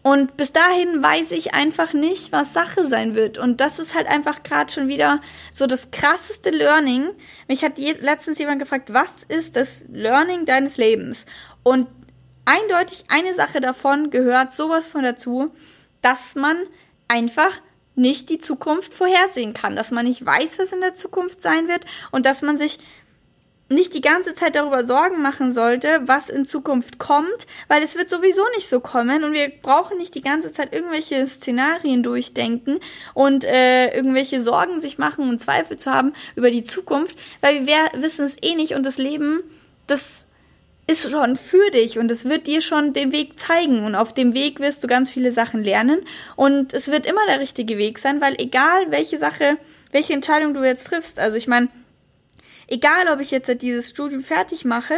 Und 0.02 0.38
bis 0.38 0.54
dahin 0.54 1.04
weiß 1.04 1.32
ich 1.32 1.54
einfach 1.54 1.94
nicht, 1.94 2.32
was 2.32 2.54
Sache 2.54 2.86
sein 2.86 3.16
wird. 3.16 3.38
Und 3.38 3.60
das 3.60 3.80
ist 3.80 3.96
halt 3.96 4.08
einfach 4.08 4.44
gerade 4.44 4.72
schon 4.72 4.88
wieder 4.88 5.20
so 5.52 5.68
das 5.68 5.92
krasseste 5.92 6.52
Learning. 6.52 7.10
Mich 7.48 7.64
hat 7.64 7.78
letztens 7.78 8.40
jemand 8.40 8.60
gefragt, 8.60 8.94
was 8.94 9.12
ist 9.28 9.56
das 9.58 9.86
Learning 9.92 10.46
deines 10.46 10.78
Lebens? 10.78 11.26
Und 11.64 11.88
eindeutig 12.50 13.06
eine 13.10 13.34
Sache 13.34 13.62
davon 13.62 14.10
gehört 14.10 14.54
sowas 14.54 14.88
von 14.88 15.04
dazu, 15.04 15.52
dass 16.02 16.36
man 16.36 16.58
einfach 17.08 17.62
nicht 17.96 18.30
die 18.30 18.40
Zukunft 18.40 18.94
vorhersehen 18.94 19.54
kann, 19.54 19.76
dass 19.76 19.92
man 19.92 20.06
nicht 20.06 20.26
weiß, 20.26 20.58
was 20.58 20.72
in 20.72 20.82
der 20.82 20.96
Zukunft 20.96 21.42
sein 21.42 21.68
wird 21.68 21.86
und 22.12 22.26
dass 22.26 22.42
man 22.42 22.58
sich 22.58 22.80
nicht 23.72 23.94
die 23.94 24.02
ganze 24.02 24.34
Zeit 24.34 24.56
darüber 24.56 24.84
Sorgen 24.84 25.22
machen 25.22 25.52
sollte, 25.52 26.02
was 26.06 26.30
in 26.30 26.44
Zukunft 26.44 26.98
kommt, 26.98 27.46
weil 27.68 27.84
es 27.84 27.96
wird 27.96 28.10
sowieso 28.10 28.42
nicht 28.56 28.68
so 28.68 28.80
kommen 28.80 29.24
und 29.24 29.34
wir 29.34 29.50
brauchen 29.50 30.00
nicht 30.00 30.16
die 30.16 30.22
ganze 30.22 30.52
Zeit 30.52 30.74
irgendwelche 30.74 31.28
Szenarien 31.28 32.02
durchdenken 32.02 32.80
und 33.14 33.46
äh, 33.46 33.96
irgendwelche 33.96 34.42
Sorgen 34.42 34.82
sich 34.82 34.98
machen 34.98 35.30
und 35.30 35.40
Zweifel 35.40 35.78
zu 35.78 35.92
haben 35.92 36.14
über 36.36 36.50
die 36.50 36.64
Zukunft, 36.64 37.16
weil 37.42 37.68
wir 37.68 37.78
wissen 38.02 38.26
es 38.26 38.38
eh 38.42 38.56
nicht 38.56 38.74
und 38.74 38.88
das 38.88 38.98
Leben, 38.98 39.44
das 39.86 40.26
ist 40.90 41.12
schon 41.12 41.36
für 41.36 41.70
dich 41.70 42.00
und 42.00 42.10
es 42.10 42.26
wird 42.26 42.48
dir 42.48 42.62
schon 42.62 42.94
den 42.94 43.12
Weg 43.12 43.40
zeigen 43.40 43.84
und 43.84 43.94
auf 43.94 44.12
dem 44.12 44.34
Weg 44.34 44.60
wirst 44.60 44.84
du 44.84 44.88
ganz 44.88 45.12
viele 45.12 45.32
Sachen 45.32 45.64
lernen 45.64 46.02
und 46.36 46.74
es 46.74 46.88
wird 46.88 47.06
immer 47.06 47.24
der 47.28 47.40
richtige 47.40 47.78
Weg 47.78 48.00
sein, 48.00 48.22
weil 48.22 48.34
egal 48.40 48.90
welche 48.90 49.20
Sache, 49.20 49.58
welche 49.92 50.14
Entscheidung 50.14 50.56
du 50.56 50.64
jetzt 50.64 50.88
triffst, 50.88 51.20
also 51.20 51.38
ich 51.38 51.48
meine, 51.48 51.68
egal 52.68 53.08
ob 53.14 53.20
ich 53.20 53.30
jetzt 53.30 53.62
dieses 53.62 53.92
Studium 53.92 54.24
fertig 54.24 54.66
mache 54.66 54.98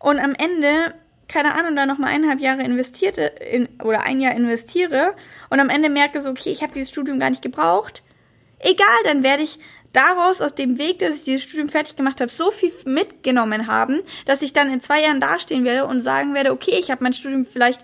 und 0.00 0.18
am 0.18 0.32
Ende 0.32 0.92
keine 1.28 1.54
Ahnung, 1.54 1.76
da 1.76 1.86
nochmal 1.86 2.12
eineinhalb 2.12 2.40
Jahre 2.40 2.62
investierte 2.62 3.22
in, 3.22 3.68
oder 3.82 4.02
ein 4.02 4.20
Jahr 4.20 4.34
investiere 4.34 5.14
und 5.50 5.60
am 5.60 5.70
Ende 5.70 5.88
merke 5.88 6.20
so, 6.20 6.28
okay, 6.30 6.50
ich 6.50 6.62
habe 6.62 6.74
dieses 6.74 6.90
Studium 6.90 7.18
gar 7.18 7.30
nicht 7.30 7.42
gebraucht. 7.42 8.02
Egal, 8.58 8.86
dann 9.04 9.22
werde 9.22 9.44
ich 9.44 9.58
daraus, 9.92 10.40
aus 10.40 10.54
dem 10.54 10.78
Weg, 10.78 10.98
dass 10.98 11.16
ich 11.16 11.24
dieses 11.24 11.42
Studium 11.42 11.68
fertig 11.68 11.96
gemacht 11.96 12.20
habe, 12.20 12.30
so 12.30 12.50
viel 12.50 12.72
mitgenommen 12.84 13.66
haben, 13.66 14.00
dass 14.26 14.42
ich 14.42 14.52
dann 14.52 14.72
in 14.72 14.80
zwei 14.80 15.02
Jahren 15.02 15.20
dastehen 15.20 15.64
werde 15.64 15.86
und 15.86 16.00
sagen 16.00 16.34
werde, 16.34 16.52
okay, 16.52 16.76
ich 16.78 16.90
habe 16.90 17.04
mein 17.04 17.12
Studium 17.12 17.44
vielleicht 17.44 17.82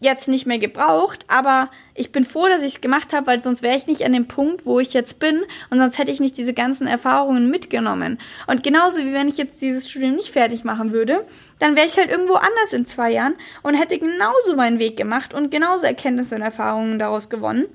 jetzt 0.00 0.28
nicht 0.28 0.46
mehr 0.46 0.58
gebraucht, 0.58 1.26
aber 1.28 1.70
ich 1.94 2.10
bin 2.10 2.24
froh, 2.24 2.48
dass 2.48 2.62
ich 2.62 2.74
es 2.76 2.80
gemacht 2.80 3.12
habe, 3.12 3.26
weil 3.26 3.40
sonst 3.40 3.60
wäre 3.60 3.76
ich 3.76 3.86
nicht 3.86 4.02
an 4.04 4.14
dem 4.14 4.26
Punkt, 4.26 4.64
wo 4.64 4.80
ich 4.80 4.94
jetzt 4.94 5.18
bin 5.18 5.42
und 5.68 5.78
sonst 5.78 5.98
hätte 5.98 6.10
ich 6.10 6.20
nicht 6.20 6.38
diese 6.38 6.54
ganzen 6.54 6.86
Erfahrungen 6.86 7.50
mitgenommen. 7.50 8.18
Und 8.46 8.62
genauso 8.62 8.98
wie 8.98 9.12
wenn 9.12 9.28
ich 9.28 9.36
jetzt 9.36 9.60
dieses 9.60 9.90
Studium 9.90 10.16
nicht 10.16 10.30
fertig 10.30 10.64
machen 10.64 10.92
würde, 10.92 11.22
dann 11.58 11.76
wäre 11.76 11.86
ich 11.86 11.98
halt 11.98 12.10
irgendwo 12.10 12.34
anders 12.34 12.72
in 12.72 12.86
zwei 12.86 13.10
Jahren 13.12 13.34
und 13.62 13.74
hätte 13.74 13.98
genauso 13.98 14.56
meinen 14.56 14.78
Weg 14.78 14.96
gemacht 14.96 15.34
und 15.34 15.50
genauso 15.50 15.84
Erkenntnisse 15.84 16.34
und 16.34 16.42
Erfahrungen 16.42 16.98
daraus 16.98 17.28
gewonnen. 17.28 17.66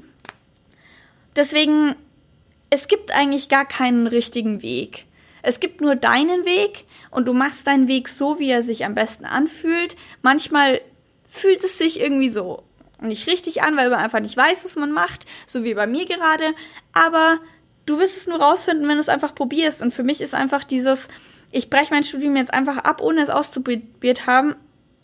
Deswegen 1.35 1.95
es 2.69 2.87
gibt 2.87 3.13
eigentlich 3.15 3.49
gar 3.49 3.65
keinen 3.65 4.07
richtigen 4.07 4.61
Weg. 4.61 5.05
Es 5.41 5.59
gibt 5.59 5.79
nur 5.79 5.95
deinen 5.95 6.45
Weg 6.45 6.85
und 7.11 7.27
du 7.27 7.33
machst 7.33 7.67
deinen 7.67 7.87
Weg 7.87 8.09
so, 8.09 8.39
wie 8.39 8.49
er 8.49 8.63
sich 8.63 8.83
am 8.83 8.95
besten 8.95 9.25
anfühlt. 9.25 9.95
Manchmal 10.23 10.81
fühlt 11.29 11.63
es 11.63 11.77
sich 11.77 11.99
irgendwie 11.99 12.29
so 12.29 12.63
nicht 12.99 13.27
richtig 13.27 13.61
an, 13.61 13.77
weil 13.77 13.89
man 13.89 13.99
einfach 13.99 14.21
nicht 14.21 14.35
weiß, 14.35 14.65
was 14.65 14.75
man 14.75 14.91
macht, 14.91 15.25
so 15.45 15.63
wie 15.63 15.75
bei 15.75 15.85
mir 15.85 16.05
gerade. 16.05 16.55
Aber 16.93 17.39
du 17.85 17.99
wirst 17.99 18.17
es 18.17 18.27
nur 18.27 18.41
rausfinden, 18.41 18.87
wenn 18.87 18.95
du 18.95 19.01
es 19.01 19.09
einfach 19.09 19.35
probierst. 19.35 19.81
Und 19.81 19.93
für 19.93 20.03
mich 20.03 20.21
ist 20.21 20.33
einfach 20.33 20.63
dieses, 20.63 21.09
ich 21.51 21.69
breche 21.69 21.93
mein 21.93 22.03
Studium 22.03 22.35
jetzt 22.35 22.53
einfach 22.53 22.77
ab, 22.77 23.01
ohne 23.01 23.21
es 23.21 23.29
auszuprobiert 23.29 24.25
haben, 24.25 24.55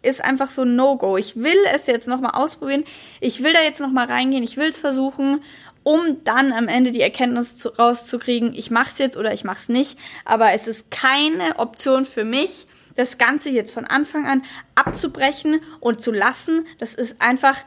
ist 0.01 0.23
einfach 0.23 0.49
so 0.49 0.63
ein 0.63 0.75
No-Go. 0.75 1.17
Ich 1.17 1.35
will 1.35 1.57
es 1.75 1.85
jetzt 1.85 2.07
nochmal 2.07 2.31
ausprobieren. 2.31 2.85
Ich 3.19 3.43
will 3.43 3.53
da 3.53 3.61
jetzt 3.61 3.81
nochmal 3.81 4.07
reingehen. 4.07 4.43
Ich 4.43 4.57
will 4.57 4.69
es 4.69 4.79
versuchen 4.79 5.41
um 5.83 6.23
dann 6.23 6.51
am 6.53 6.67
Ende 6.67 6.91
die 6.91 7.01
Erkenntnis 7.01 7.57
zu, 7.57 7.69
rauszukriegen, 7.69 8.53
ich 8.53 8.71
mach's 8.71 8.97
jetzt 8.97 9.17
oder 9.17 9.33
ich 9.33 9.43
mach's 9.43 9.69
nicht. 9.69 9.97
Aber 10.25 10.51
es 10.53 10.67
ist 10.67 10.91
keine 10.91 11.57
Option 11.57 12.05
für 12.05 12.23
mich, 12.23 12.67
das 12.95 13.17
Ganze 13.17 13.49
jetzt 13.49 13.73
von 13.73 13.85
Anfang 13.85 14.25
an 14.27 14.43
abzubrechen 14.75 15.61
und 15.79 16.01
zu 16.01 16.11
lassen. 16.11 16.67
Das 16.77 16.93
ist 16.93 17.21
einfach 17.21 17.57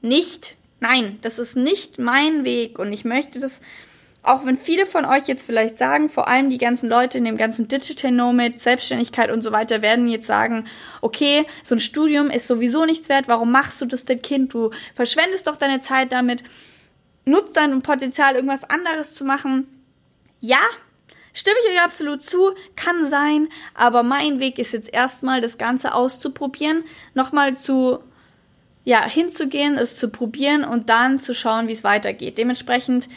nicht, 0.00 0.56
nein, 0.80 1.18
das 1.22 1.38
ist 1.38 1.56
nicht 1.56 1.98
mein 1.98 2.44
Weg 2.44 2.78
und 2.78 2.92
ich 2.92 3.04
möchte 3.04 3.40
das, 3.40 3.60
auch 4.22 4.44
wenn 4.44 4.58
viele 4.58 4.84
von 4.86 5.04
euch 5.04 5.26
jetzt 5.26 5.46
vielleicht 5.46 5.78
sagen, 5.78 6.08
vor 6.08 6.28
allem 6.28 6.50
die 6.50 6.58
ganzen 6.58 6.88
Leute 6.88 7.18
in 7.18 7.24
dem 7.24 7.36
ganzen 7.36 7.68
Digital 7.68 8.10
Nomad, 8.10 8.58
Selbstständigkeit 8.58 9.30
und 9.30 9.42
so 9.42 9.52
weiter, 9.52 9.82
werden 9.82 10.08
jetzt 10.08 10.26
sagen, 10.26 10.66
okay, 11.00 11.46
so 11.62 11.74
ein 11.74 11.80
Studium 11.80 12.28
ist 12.28 12.46
sowieso 12.46 12.84
nichts 12.84 13.08
wert, 13.08 13.28
warum 13.28 13.50
machst 13.50 13.80
du 13.80 13.86
das 13.86 14.04
denn 14.04 14.20
Kind? 14.20 14.52
Du 14.52 14.70
verschwendest 14.94 15.46
doch 15.46 15.56
deine 15.56 15.80
Zeit 15.80 16.12
damit 16.12 16.42
nutzt 17.24 17.56
dann 17.56 17.82
Potenzial, 17.82 18.34
irgendwas 18.34 18.68
anderes 18.68 19.14
zu 19.14 19.24
machen. 19.24 19.66
Ja, 20.40 20.60
stimme 21.32 21.56
ich 21.64 21.70
euch 21.70 21.82
absolut 21.82 22.22
zu, 22.22 22.54
kann 22.76 23.08
sein, 23.08 23.48
aber 23.74 24.02
mein 24.02 24.40
Weg 24.40 24.58
ist 24.58 24.72
jetzt 24.72 24.92
erstmal, 24.92 25.40
das 25.40 25.58
Ganze 25.58 25.94
auszuprobieren, 25.94 26.84
nochmal 27.14 27.56
zu, 27.56 28.00
ja, 28.84 29.08
hinzugehen, 29.08 29.76
es 29.78 29.96
zu 29.96 30.08
probieren 30.08 30.64
und 30.64 30.88
dann 30.88 31.18
zu 31.18 31.34
schauen, 31.34 31.68
wie 31.68 31.72
es 31.72 31.84
weitergeht. 31.84 32.38
Dementsprechend 32.38 33.08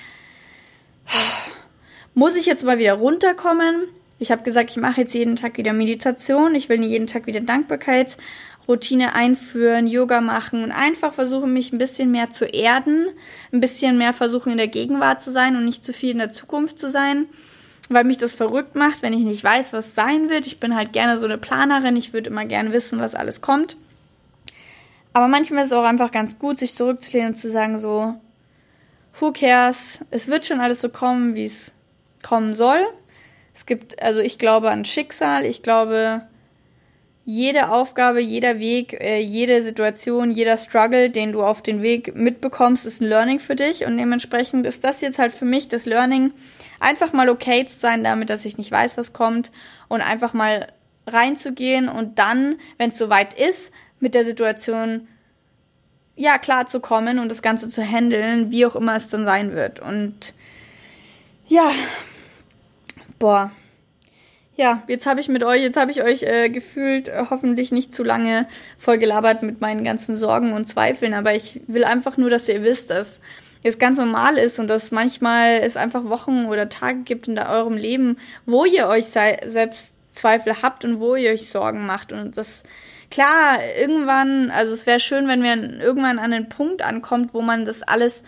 muss 2.13 2.35
ich 2.35 2.45
jetzt 2.45 2.63
mal 2.63 2.77
wieder 2.77 2.93
runterkommen. 2.93 3.87
Ich 4.17 4.31
habe 4.31 4.43
gesagt, 4.43 4.71
ich 4.71 4.77
mache 4.77 5.01
jetzt 5.01 5.13
jeden 5.13 5.35
Tag 5.35 5.57
wieder 5.57 5.73
Meditation. 5.73 6.55
Ich 6.55 6.69
will 6.69 6.81
jeden 6.81 7.07
Tag 7.07 7.27
wieder 7.27 7.41
Dankbarkeit 7.41 8.17
Routine 8.67 9.13
einführen, 9.13 9.87
Yoga 9.87 10.21
machen 10.21 10.63
und 10.63 10.71
einfach 10.71 11.13
versuchen, 11.13 11.53
mich 11.53 11.71
ein 11.71 11.77
bisschen 11.77 12.11
mehr 12.11 12.29
zu 12.31 12.45
erden, 12.45 13.07
ein 13.51 13.59
bisschen 13.59 13.97
mehr 13.97 14.13
versuchen, 14.13 14.51
in 14.51 14.57
der 14.57 14.67
Gegenwart 14.67 15.21
zu 15.21 15.31
sein 15.31 15.55
und 15.55 15.65
nicht 15.65 15.85
zu 15.85 15.93
viel 15.93 16.11
in 16.11 16.17
der 16.17 16.31
Zukunft 16.31 16.79
zu 16.79 16.89
sein, 16.89 17.27
weil 17.89 18.03
mich 18.03 18.17
das 18.17 18.33
verrückt 18.33 18.75
macht, 18.75 19.01
wenn 19.01 19.13
ich 19.13 19.23
nicht 19.23 19.43
weiß, 19.43 19.73
was 19.73 19.93
sein 19.93 20.29
wird. 20.29 20.47
Ich 20.47 20.59
bin 20.59 20.75
halt 20.75 20.93
gerne 20.93 21.17
so 21.17 21.25
eine 21.25 21.37
Planerin, 21.37 21.95
ich 21.95 22.13
würde 22.13 22.29
immer 22.29 22.45
gerne 22.45 22.73
wissen, 22.73 22.99
was 22.99 23.13
alles 23.13 23.41
kommt. 23.41 23.77
Aber 25.13 25.27
manchmal 25.27 25.63
ist 25.63 25.71
es 25.71 25.77
auch 25.77 25.85
einfach 25.85 26.11
ganz 26.11 26.39
gut, 26.39 26.57
sich 26.57 26.75
zurückzulehnen 26.75 27.29
und 27.29 27.35
zu 27.35 27.49
sagen 27.49 27.77
so, 27.77 28.15
who 29.19 29.31
cares? 29.31 29.99
Es 30.11 30.27
wird 30.27 30.45
schon 30.45 30.59
alles 30.59 30.81
so 30.81 30.89
kommen, 30.89 31.35
wie 31.35 31.45
es 31.45 31.71
kommen 32.23 32.55
soll. 32.55 32.85
Es 33.53 33.65
gibt, 33.65 34.01
also 34.01 34.19
ich 34.19 34.37
glaube 34.37 34.71
an 34.71 34.83
Schicksal, 34.83 35.45
ich 35.45 35.63
glaube 35.63 36.23
jede 37.25 37.69
Aufgabe, 37.69 38.21
jeder 38.21 38.59
Weg, 38.59 38.93
äh, 39.01 39.19
jede 39.19 39.63
Situation, 39.63 40.29
jeder 40.29 40.57
Struggle, 40.57 41.09
den 41.09 41.31
du 41.31 41.41
auf 41.41 41.63
den 41.63 41.81
Weg 41.81 42.15
mitbekommst, 42.15 42.85
ist 42.85 43.01
ein 43.01 43.07
Learning 43.07 43.39
für 43.39 43.55
dich. 43.55 43.85
Und 43.85 43.97
dementsprechend 43.97 44.67
ist 44.67 44.83
das 44.83 45.01
jetzt 45.01 45.17
halt 45.17 45.33
für 45.33 45.45
mich 45.45 45.67
das 45.67 45.87
Learning, 45.87 46.31
einfach 46.79 47.13
mal 47.13 47.29
okay 47.29 47.65
zu 47.65 47.79
sein 47.79 48.03
damit, 48.03 48.29
dass 48.29 48.45
ich 48.45 48.59
nicht 48.59 48.71
weiß, 48.71 48.95
was 48.97 49.11
kommt 49.11 49.51
und 49.87 50.01
einfach 50.01 50.33
mal 50.33 50.71
reinzugehen 51.07 51.89
und 51.89 52.19
dann, 52.19 52.55
wenn 52.77 52.91
es 52.91 52.97
soweit 52.97 53.33
ist, 53.33 53.71
mit 53.99 54.13
der 54.13 54.25
Situation 54.25 55.07
ja 56.15 56.37
klar 56.37 56.67
zu 56.67 56.79
kommen 56.79 57.17
und 57.17 57.29
das 57.29 57.41
Ganze 57.41 57.69
zu 57.69 57.83
handeln, 57.83 58.51
wie 58.51 58.65
auch 58.65 58.75
immer 58.75 58.95
es 58.95 59.07
dann 59.07 59.25
sein 59.25 59.53
wird. 59.53 59.79
Und 59.79 60.33
ja, 61.47 61.71
boah, 63.17 63.51
ja, 64.55 64.83
jetzt 64.87 65.05
habe 65.05 65.19
ich 65.19 65.27
mit 65.27 65.43
euch, 65.43 65.61
jetzt 65.61 65.77
habe 65.77 65.91
ich 65.91 66.01
euch 66.01 66.23
äh, 66.23 66.49
gefühlt 66.49 67.09
äh, 67.09 67.25
hoffentlich 67.29 67.71
nicht 67.71 67.93
zu 67.93 68.03
lange 68.03 68.47
vollgelabert 68.79 69.43
mit 69.43 69.59
meinen 69.61 69.83
ganzen 69.83 70.15
Sorgen 70.15 70.53
und 70.53 70.67
Zweifeln, 70.67 71.13
aber 71.13 71.35
ich 71.35 71.61
will 71.67 71.83
einfach 71.83 72.17
nur, 72.17 72.29
dass 72.29 72.47
ihr 72.47 72.63
wisst, 72.63 72.89
dass 72.89 73.19
es 73.63 73.79
ganz 73.79 73.97
normal 73.97 74.37
ist 74.37 74.59
und 74.59 74.67
dass 74.67 74.91
manchmal 74.91 75.59
es 75.61 75.75
einfach 75.75 76.05
Wochen 76.05 76.45
oder 76.45 76.69
Tage 76.69 76.99
gibt 76.99 77.27
in 77.27 77.37
eurem 77.37 77.77
Leben, 77.77 78.17
wo 78.45 78.63
ihr 78.63 78.87
euch 78.87 79.07
selbst 79.07 79.95
Zweifel 80.11 80.61
habt 80.61 80.85
und 80.85 80.99
wo 80.99 81.15
ihr 81.15 81.31
euch 81.31 81.49
Sorgen 81.49 81.85
macht. 81.85 82.13
Und 82.13 82.37
das 82.37 82.63
klar 83.09 83.57
irgendwann, 83.77 84.51
also 84.51 84.71
es 84.71 84.85
wäre 84.85 84.99
schön, 84.99 85.27
wenn 85.27 85.43
wir 85.43 85.81
irgendwann 85.81 86.19
an 86.19 86.31
den 86.31 86.47
Punkt 86.47 86.81
ankommt, 86.83 87.33
wo 87.33 87.41
man 87.41 87.65
das 87.65 87.81
alles 87.81 88.21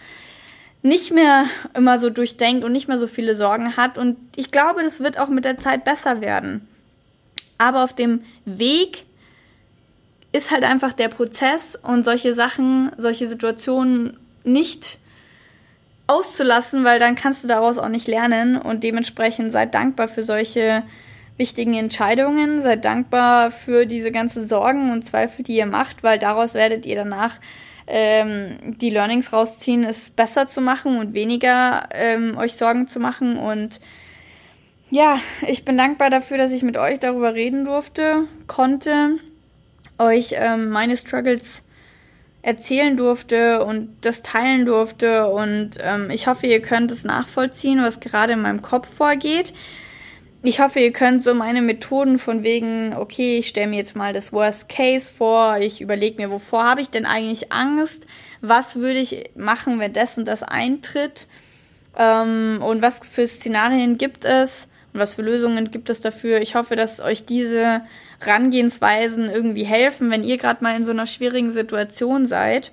nicht 0.82 1.12
mehr 1.12 1.46
immer 1.74 1.98
so 1.98 2.10
durchdenkt 2.10 2.63
und 2.63 2.72
nicht 2.72 2.88
mehr 2.88 2.98
so 2.98 3.08
viele 3.08 3.36
Sorgen 3.36 3.78
hat. 3.78 3.98
Und 3.98 4.18
ich 4.36 4.52
glaube, 4.52 4.84
das 4.84 5.00
wird 5.00 5.20
auch 5.20 5.28
mit 5.28 5.46
der 5.46 5.58
Zeit 5.58 5.84
besser 5.84 6.22
werden. 6.22 6.68
Aber 7.58 7.84
auf 7.84 7.94
dem 7.94 8.22
Weg 8.46 9.06
ist 10.32 10.52
halt 10.52 10.63
einfach 10.63 10.94
der 10.94 11.08
Prozess 11.10 11.76
und 11.76 12.06
solche 12.06 12.34
Sachen, 12.34 12.92
solche 12.98 13.28
Situationen 13.28 14.18
nicht 14.44 15.00
auszulassen, 16.06 16.84
weil 16.86 17.00
dann 17.00 17.16
kannst 17.16 17.44
du 17.44 17.48
daraus 17.48 17.78
auch 17.78 17.90
nicht 17.90 18.08
lernen 18.08 18.56
und 18.58 18.84
dementsprechend 18.84 19.52
seid 19.52 19.74
dankbar 19.74 20.08
für 20.08 20.24
solche 20.24 20.84
wichtigen 21.38 21.74
Entscheidungen, 21.74 22.62
seid 22.62 22.86
dankbar 22.86 23.52
für 23.52 23.86
diese 23.86 24.12
ganzen 24.12 24.48
Sorgen 24.48 24.92
und 24.92 25.04
Zweifel, 25.04 25.44
die 25.44 25.58
ihr 25.58 25.66
macht, 25.66 26.04
weil 26.04 26.18
daraus 26.18 26.54
werdet 26.54 26.86
ihr 26.86 26.96
danach 26.96 27.36
ähm, 27.88 28.78
die 28.78 28.89
Learnings 28.89 29.34
rausziehen, 29.34 29.84
es 29.84 30.12
besser 30.12 30.47
zu 30.47 30.62
machen 30.62 31.00
und 31.00 31.13
weniger 31.13 31.89
ähm, 31.91 32.38
euch 32.38 32.54
Sorgen 32.54 32.88
zu 32.88 33.00
machen. 33.00 33.38
Und 33.38 33.80
ja, 34.89 35.19
ich 35.47 35.65
bin 35.65 35.78
dankbar 35.78 36.10
dafür, 36.10 36.38
dass 36.38 36.52
ich 36.52 36.63
mit 36.63 36.78
euch 36.78 37.00
darüber 37.00 37.34
reden 37.34 37.65
durfte, 37.65 38.26
konnte, 38.45 39.17
euch 39.97 40.34
ähm, 40.34 40.69
meine 40.69 40.95
Struggles 40.97 41.63
erzählen 42.41 42.95
durfte 42.95 43.65
und 43.65 43.97
das 44.02 44.21
teilen 44.21 44.65
durfte. 44.65 45.28
Und 45.30 45.71
ähm, 45.80 46.10
ich 46.12 46.28
hoffe, 46.28 46.47
ihr 46.47 46.62
könnt 46.62 46.91
es 46.91 47.04
nachvollziehen, 47.04 47.82
was 47.82 48.00
gerade 48.00 48.34
in 48.34 48.41
meinem 48.41 48.62
Kopf 48.62 48.88
vorgeht 48.88 49.54
ich 50.43 50.60
hoffe, 50.60 50.80
ihr 50.80 50.93
könnt 50.93 51.23
so 51.23 51.34
meine 51.34 51.62
Methoden 51.62 52.19
von 52.19 52.43
wegen, 52.43 52.93
okay, 52.95 53.39
ich 53.39 53.47
stelle 53.47 53.67
mir 53.67 53.78
jetzt 53.78 53.95
mal 53.95 54.13
das 54.13 54.32
Worst 54.32 54.69
Case 54.69 55.12
vor, 55.12 55.58
ich 55.58 55.82
überlege 55.82 56.21
mir, 56.21 56.32
wovor 56.32 56.63
habe 56.63 56.82
ich 56.82 56.89
denn 56.89 57.06
eigentlich 57.06 57.52
Angst, 57.52 58.06
was 58.41 58.76
würde 58.76 59.00
ich 59.00 59.32
machen, 59.36 59.80
wenn 59.80 59.93
das 59.93 60.17
und 60.17 60.28
das 60.28 60.43
eintritt 60.43 61.28
ähm, 61.97 62.62
und 62.63 62.82
was 62.82 63.00
für 63.08 63.26
Szenarien 63.26 63.97
gibt 63.97 64.26
es 64.26 64.67
und 64.93 65.00
was 65.00 65.15
für 65.15 65.23
Lösungen 65.23 65.71
gibt 65.71 65.89
es 65.89 66.02
dafür. 66.02 66.39
Ich 66.39 66.56
hoffe, 66.56 66.76
dass 66.76 67.00
euch 67.00 67.26
diese 67.26 67.82
Rangehensweisen 68.21 69.30
irgendwie 69.30 69.65
helfen, 69.65 70.12
wenn 70.12 70.23
ihr 70.23 70.38
gerade 70.38 70.63
mal 70.63 70.76
in 70.76 70.86
so 70.86 70.91
einer 70.91 71.08
schwierigen 71.08 71.52
Situation 71.52 72.28
seid. 72.28 72.71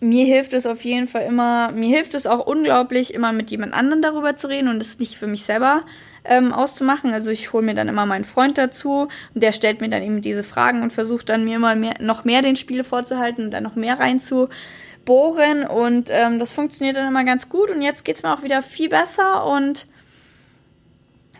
Mir 0.00 0.24
hilft 0.24 0.52
es 0.52 0.66
auf 0.66 0.82
jeden 0.84 1.06
Fall 1.06 1.22
immer, 1.22 1.70
mir 1.72 1.94
hilft 1.94 2.14
es 2.14 2.26
auch 2.26 2.46
unglaublich, 2.46 3.14
immer 3.14 3.32
mit 3.32 3.50
jemand 3.50 3.74
anderem 3.74 4.02
darüber 4.02 4.34
zu 4.34 4.48
reden 4.48 4.68
und 4.68 4.80
es 4.80 4.98
nicht 4.98 5.16
für 5.16 5.26
mich 5.26 5.44
selber 5.44 5.84
ähm, 6.24 6.52
auszumachen. 6.52 7.12
Also 7.12 7.30
ich 7.30 7.52
hole 7.52 7.64
mir 7.64 7.74
dann 7.74 7.88
immer 7.88 8.06
meinen 8.06 8.24
Freund 8.24 8.58
dazu 8.58 9.08
und 9.34 9.42
der 9.42 9.52
stellt 9.52 9.80
mir 9.80 9.88
dann 9.88 10.02
eben 10.02 10.20
diese 10.20 10.44
Fragen 10.44 10.82
und 10.82 10.92
versucht 10.92 11.28
dann 11.28 11.44
mir 11.44 11.56
immer 11.56 11.74
mehr, 11.74 11.94
noch 12.00 12.24
mehr 12.24 12.42
den 12.42 12.56
Spiele 12.56 12.84
vorzuhalten 12.84 13.46
und 13.46 13.50
dann 13.50 13.62
noch 13.62 13.76
mehr 13.76 13.98
reinzubohren 13.98 15.66
und 15.66 16.10
ähm, 16.10 16.38
das 16.38 16.52
funktioniert 16.52 16.96
dann 16.96 17.08
immer 17.08 17.24
ganz 17.24 17.48
gut 17.48 17.70
und 17.70 17.82
jetzt 17.82 18.04
geht 18.04 18.16
es 18.16 18.22
mir 18.22 18.32
auch 18.32 18.42
wieder 18.42 18.62
viel 18.62 18.88
besser 18.88 19.46
und 19.46 19.86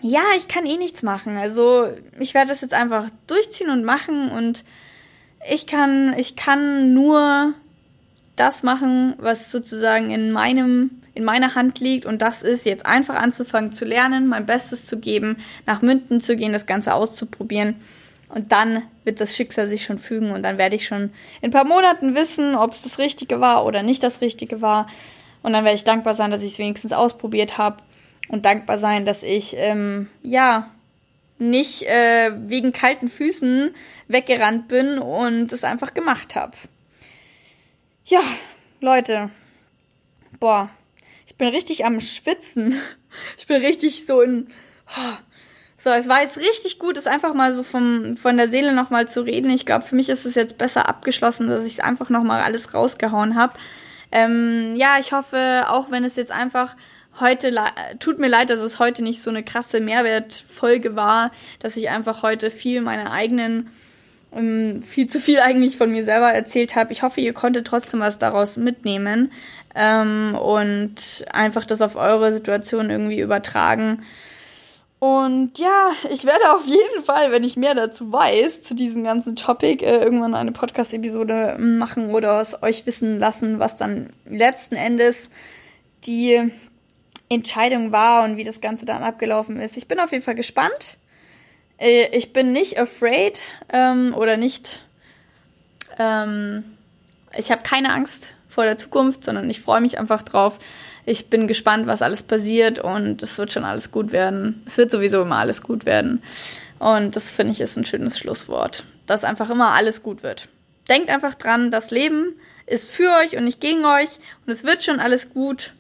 ja, 0.03 0.23
ich 0.37 0.49
kann 0.49 0.65
eh 0.65 0.79
nichts 0.79 1.03
machen. 1.03 1.37
Also 1.37 1.89
ich 2.19 2.33
werde 2.33 2.49
das 2.49 2.63
jetzt 2.63 2.75
einfach 2.75 3.11
durchziehen 3.27 3.71
und 3.71 3.85
machen 3.85 4.31
und 4.31 4.65
ich 5.49 5.67
kann, 5.67 6.15
ich 6.19 6.37
kann 6.37 6.95
nur 6.95 7.55
das 8.37 8.63
machen, 8.63 9.15
was 9.19 9.51
sozusagen 9.51 10.11
in 10.11 10.33
meinem, 10.33 11.00
in 11.15 11.25
meiner 11.25 11.55
Hand 11.55 11.81
liegt. 11.81 12.07
Und 12.07 12.23
das 12.23 12.43
ist 12.43 12.65
jetzt 12.67 12.87
einfach 12.87 13.17
anzufangen 13.17 13.73
zu 13.73 13.85
lernen, 13.85 14.29
mein 14.29 14.47
Bestes 14.47 14.87
zu 14.87 14.99
geben, 14.99 15.37
nach 15.67 15.83
Münden 15.83 16.21
zu 16.21 16.37
gehen, 16.37 16.53
das 16.53 16.67
Ganze 16.67 16.95
auszuprobieren. 16.95 17.75
Und 18.29 18.53
dann 18.53 18.83
wird 19.05 19.21
das 19.21 19.35
Schicksal 19.35 19.67
sich 19.67 19.85
schon 19.85 19.99
fügen. 19.99 20.31
Und 20.31 20.43
dann 20.43 20.59
werde 20.59 20.77
ich 20.77 20.87
schon 20.87 21.13
in 21.41 21.49
ein 21.49 21.51
paar 21.51 21.65
Monaten 21.65 22.15
wissen, 22.15 22.55
ob 22.55 22.73
es 22.73 22.83
das 22.83 22.99
Richtige 22.99 23.41
war 23.41 23.65
oder 23.65 23.83
nicht 23.83 24.03
das 24.03 24.21
Richtige 24.21 24.63
war. 24.63 24.89
Und 25.43 25.53
dann 25.53 25.65
werde 25.65 25.77
ich 25.77 25.85
dankbar 25.85 26.15
sein, 26.15 26.31
dass 26.31 26.43
ich 26.43 26.53
es 26.53 26.59
wenigstens 26.59 26.93
ausprobiert 26.93 27.59
habe 27.59 27.79
und 28.29 28.45
dankbar 28.45 28.79
sein, 28.79 29.05
dass 29.05 29.23
ich 29.23 29.57
ähm, 29.57 30.09
ja 30.23 30.69
nicht 31.39 31.83
äh, 31.83 32.31
wegen 32.49 32.73
kalten 32.73 33.09
Füßen 33.09 33.75
weggerannt 34.09 34.69
bin 34.69 34.99
und 34.99 35.53
es 35.53 35.65
einfach 35.65 35.95
gemacht 35.95 36.37
habe. 36.37 36.53
Ja, 38.05 38.23
Leute, 38.81 39.31
boah, 40.39 40.69
bin 41.41 41.49
richtig 41.49 41.85
am 41.85 42.01
Schwitzen. 42.01 42.77
Ich 43.37 43.49
bin 43.49 43.61
richtig 43.61 44.07
so 44.07 44.21
in. 44.21 44.47
Oh. 44.87 45.17
So, 45.83 45.91
es 45.91 46.07
war 46.07 46.23
jetzt 46.23 46.39
richtig 46.39 46.79
gut, 46.79 46.97
es 46.97 47.09
einfach 47.09 47.35
mal 47.35 47.53
so 47.53 47.65
vom, 47.65 48.17
von 48.17 48.37
der 48.37 48.49
Seele 48.49 48.73
nochmal 48.73 49.09
zu 49.09 49.23
reden. 49.23 49.51
Ich 49.51 49.67
glaube, 49.67 49.85
für 49.85 49.97
mich 49.97 50.09
ist 50.09 50.27
es 50.27 50.37
jetzt 50.37 50.59
besser 50.59 50.89
abgeschlossen, 50.89 51.49
dass 51.49 51.65
ich 51.65 51.73
es 51.73 51.81
einfach 51.81 52.09
nochmal 52.09 52.41
alles 52.41 52.73
rausgehauen 52.73 53.35
habe. 53.35 53.55
Ähm, 54.13 54.77
ja, 54.77 54.99
ich 55.01 55.13
hoffe, 55.13 55.65
auch 55.67 55.91
wenn 55.91 56.05
es 56.05 56.15
jetzt 56.15 56.31
einfach 56.31 56.77
heute, 57.19 57.53
tut 57.99 58.21
mir 58.21 58.29
leid, 58.29 58.51
dass 58.51 58.61
es 58.61 58.79
heute 58.79 59.03
nicht 59.03 59.23
so 59.23 59.31
eine 59.31 59.43
krasse 59.43 59.81
Mehrwertfolge 59.81 60.95
war, 60.95 61.33
dass 61.59 61.77
ich 61.77 61.89
einfach 61.89 62.23
heute 62.23 62.53
viel 62.53 62.83
meiner 62.83 63.11
eigenen, 63.11 63.71
ähm, 64.33 64.83
viel 64.83 65.09
zu 65.09 65.19
viel 65.19 65.41
eigentlich 65.41 65.77
von 65.77 65.91
mir 65.91 66.05
selber 66.05 66.31
erzählt 66.33 66.77
habe. 66.77 66.93
Ich 66.93 67.03
hoffe, 67.03 67.21
ihr 67.21 67.33
konntet 67.33 67.67
trotzdem 67.67 67.99
was 67.99 68.21
daraus 68.21 68.57
mitnehmen 68.57 69.33
ähm, 69.75 70.37
und 70.37 70.97
einfach 71.31 71.65
das 71.65 71.83
auf 71.83 71.97
eure 71.97 72.33
Situation 72.33 72.91
irgendwie 72.91 73.21
übertragen. 73.21 74.03
Und 74.99 75.59
ja, 75.59 75.93
ich 76.13 76.27
werde 76.27 76.53
auf 76.53 76.67
jeden 76.67 77.05
Fall, 77.05 77.33
wenn 77.33 77.43
ich 77.43 77.57
mehr 77.57 77.75
dazu 77.75 78.13
weiß, 78.13 78.63
zu 78.63 78.75
diesem 78.75 79.03
ganzen 79.03 79.35
Topic, 79.35 79.83
äh, 79.83 80.03
irgendwann 80.03 80.35
eine 80.35 80.53
Podcast-Episode 80.53 81.57
machen 81.59 82.15
oder 82.15 82.39
es 82.41 82.63
euch 82.63 82.85
wissen 82.85 83.19
lassen, 83.19 83.59
was 83.59 83.79
dann 83.79 84.13
letzten 84.27 84.75
Endes 84.75 85.31
die 86.05 86.53
Entscheidung 87.31 87.93
war 87.93 88.25
und 88.25 88.37
wie 88.37 88.45
das 88.45 88.61
Ganze 88.61 88.85
dann 88.85 89.03
abgelaufen 89.03 89.59
ist. 89.59 89.79
Ich 89.79 89.89
bin 89.89 90.01
auf 90.01 90.13
jeden 90.13 90.25
Fall 90.25 90.35
gespannt. 90.35 90.99
Äh, 91.79 92.15
ich 92.15 92.35
bin 92.35 92.53
nicht 92.53 92.79
afraid 92.79 93.41
ähm, 93.73 94.15
oder 94.15 94.37
nicht. 94.37 94.85
Ähm, 95.99 96.77
ich 97.39 97.51
habe 97.51 97.63
keine 97.63 97.95
Angst 97.95 98.33
vor 98.51 98.65
der 98.65 98.77
Zukunft, 98.77 99.25
sondern 99.25 99.49
ich 99.49 99.61
freue 99.61 99.81
mich 99.81 99.99
einfach 99.99 100.23
drauf. 100.23 100.59
Ich 101.07 101.31
bin 101.31 101.47
gespannt, 101.47 101.87
was 101.87 102.03
alles 102.03 102.23
passiert 102.23 102.79
und 102.79 103.23
es 103.23 103.39
wird 103.39 103.53
schon 103.53 103.65
alles 103.65 103.91
gut 103.91 104.13
werden. 104.13 104.63
Es 104.67 104.77
wird 104.77 104.91
sowieso 104.91 105.23
immer 105.23 105.37
alles 105.37 105.63
gut 105.63 105.87
werden. 105.87 106.23
Und 106.79 107.17
das 107.17 107.33
finde 107.33 107.53
ich 107.53 107.61
ist 107.61 107.77
ein 107.77 107.85
schönes 107.85 108.19
Schlusswort, 108.19 108.85
dass 109.07 109.25
einfach 109.25 109.51
immer 109.51 109.73
alles 109.73 110.03
gut 110.03 110.23
wird. 110.23 110.49
Denkt 110.89 111.09
einfach 111.09 111.35
dran, 111.35 111.71
das 111.71 111.91
Leben 111.91 112.35
ist 112.67 112.91
für 112.91 113.11
euch 113.23 113.37
und 113.37 113.45
nicht 113.45 113.61
gegen 113.61 113.85
euch 113.85 114.19
und 114.45 114.53
es 114.53 114.65
wird 114.65 114.83
schon 114.83 115.01
alles 115.01 115.31
gut. 115.31 115.73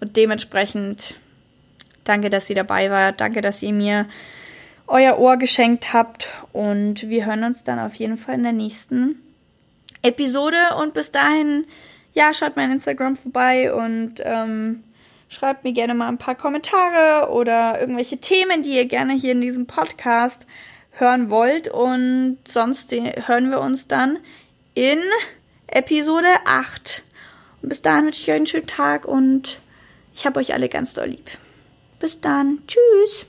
Und 0.00 0.16
dementsprechend 0.16 1.14
danke, 2.04 2.30
dass 2.30 2.50
ihr 2.50 2.56
dabei 2.56 2.90
wart. 2.90 3.20
Danke, 3.20 3.40
dass 3.40 3.62
ihr 3.62 3.72
mir 3.72 4.06
euer 4.86 5.18
Ohr 5.18 5.36
geschenkt 5.36 5.92
habt. 5.92 6.28
Und 6.52 7.08
wir 7.08 7.26
hören 7.26 7.44
uns 7.44 7.64
dann 7.64 7.78
auf 7.78 7.94
jeden 7.94 8.18
Fall 8.18 8.36
in 8.36 8.42
der 8.42 8.52
nächsten 8.52 9.22
Episode. 10.02 10.56
Und 10.80 10.94
bis 10.94 11.10
dahin, 11.10 11.66
ja, 12.16 12.32
schaut 12.32 12.56
mein 12.56 12.72
Instagram 12.72 13.14
vorbei 13.14 13.72
und 13.74 14.14
ähm, 14.24 14.82
schreibt 15.28 15.64
mir 15.64 15.74
gerne 15.74 15.94
mal 15.94 16.08
ein 16.08 16.16
paar 16.16 16.34
Kommentare 16.34 17.30
oder 17.30 17.78
irgendwelche 17.78 18.16
Themen, 18.16 18.62
die 18.62 18.74
ihr 18.74 18.86
gerne 18.86 19.12
hier 19.12 19.32
in 19.32 19.42
diesem 19.42 19.66
Podcast 19.66 20.46
hören 20.92 21.28
wollt. 21.28 21.68
Und 21.68 22.38
sonst 22.48 22.90
hören 22.92 23.50
wir 23.50 23.60
uns 23.60 23.86
dann 23.86 24.18
in 24.72 24.98
Episode 25.66 26.28
8. 26.46 27.02
Und 27.60 27.68
bis 27.68 27.82
dahin 27.82 28.06
wünsche 28.06 28.22
ich 28.22 28.30
euch 28.30 28.36
einen 28.36 28.46
schönen 28.46 28.66
Tag 28.66 29.04
und 29.04 29.58
ich 30.14 30.24
habe 30.24 30.40
euch 30.40 30.54
alle 30.54 30.70
ganz 30.70 30.94
doll 30.94 31.08
lieb. 31.08 31.30
Bis 32.00 32.22
dann. 32.22 32.62
Tschüss. 32.66 33.26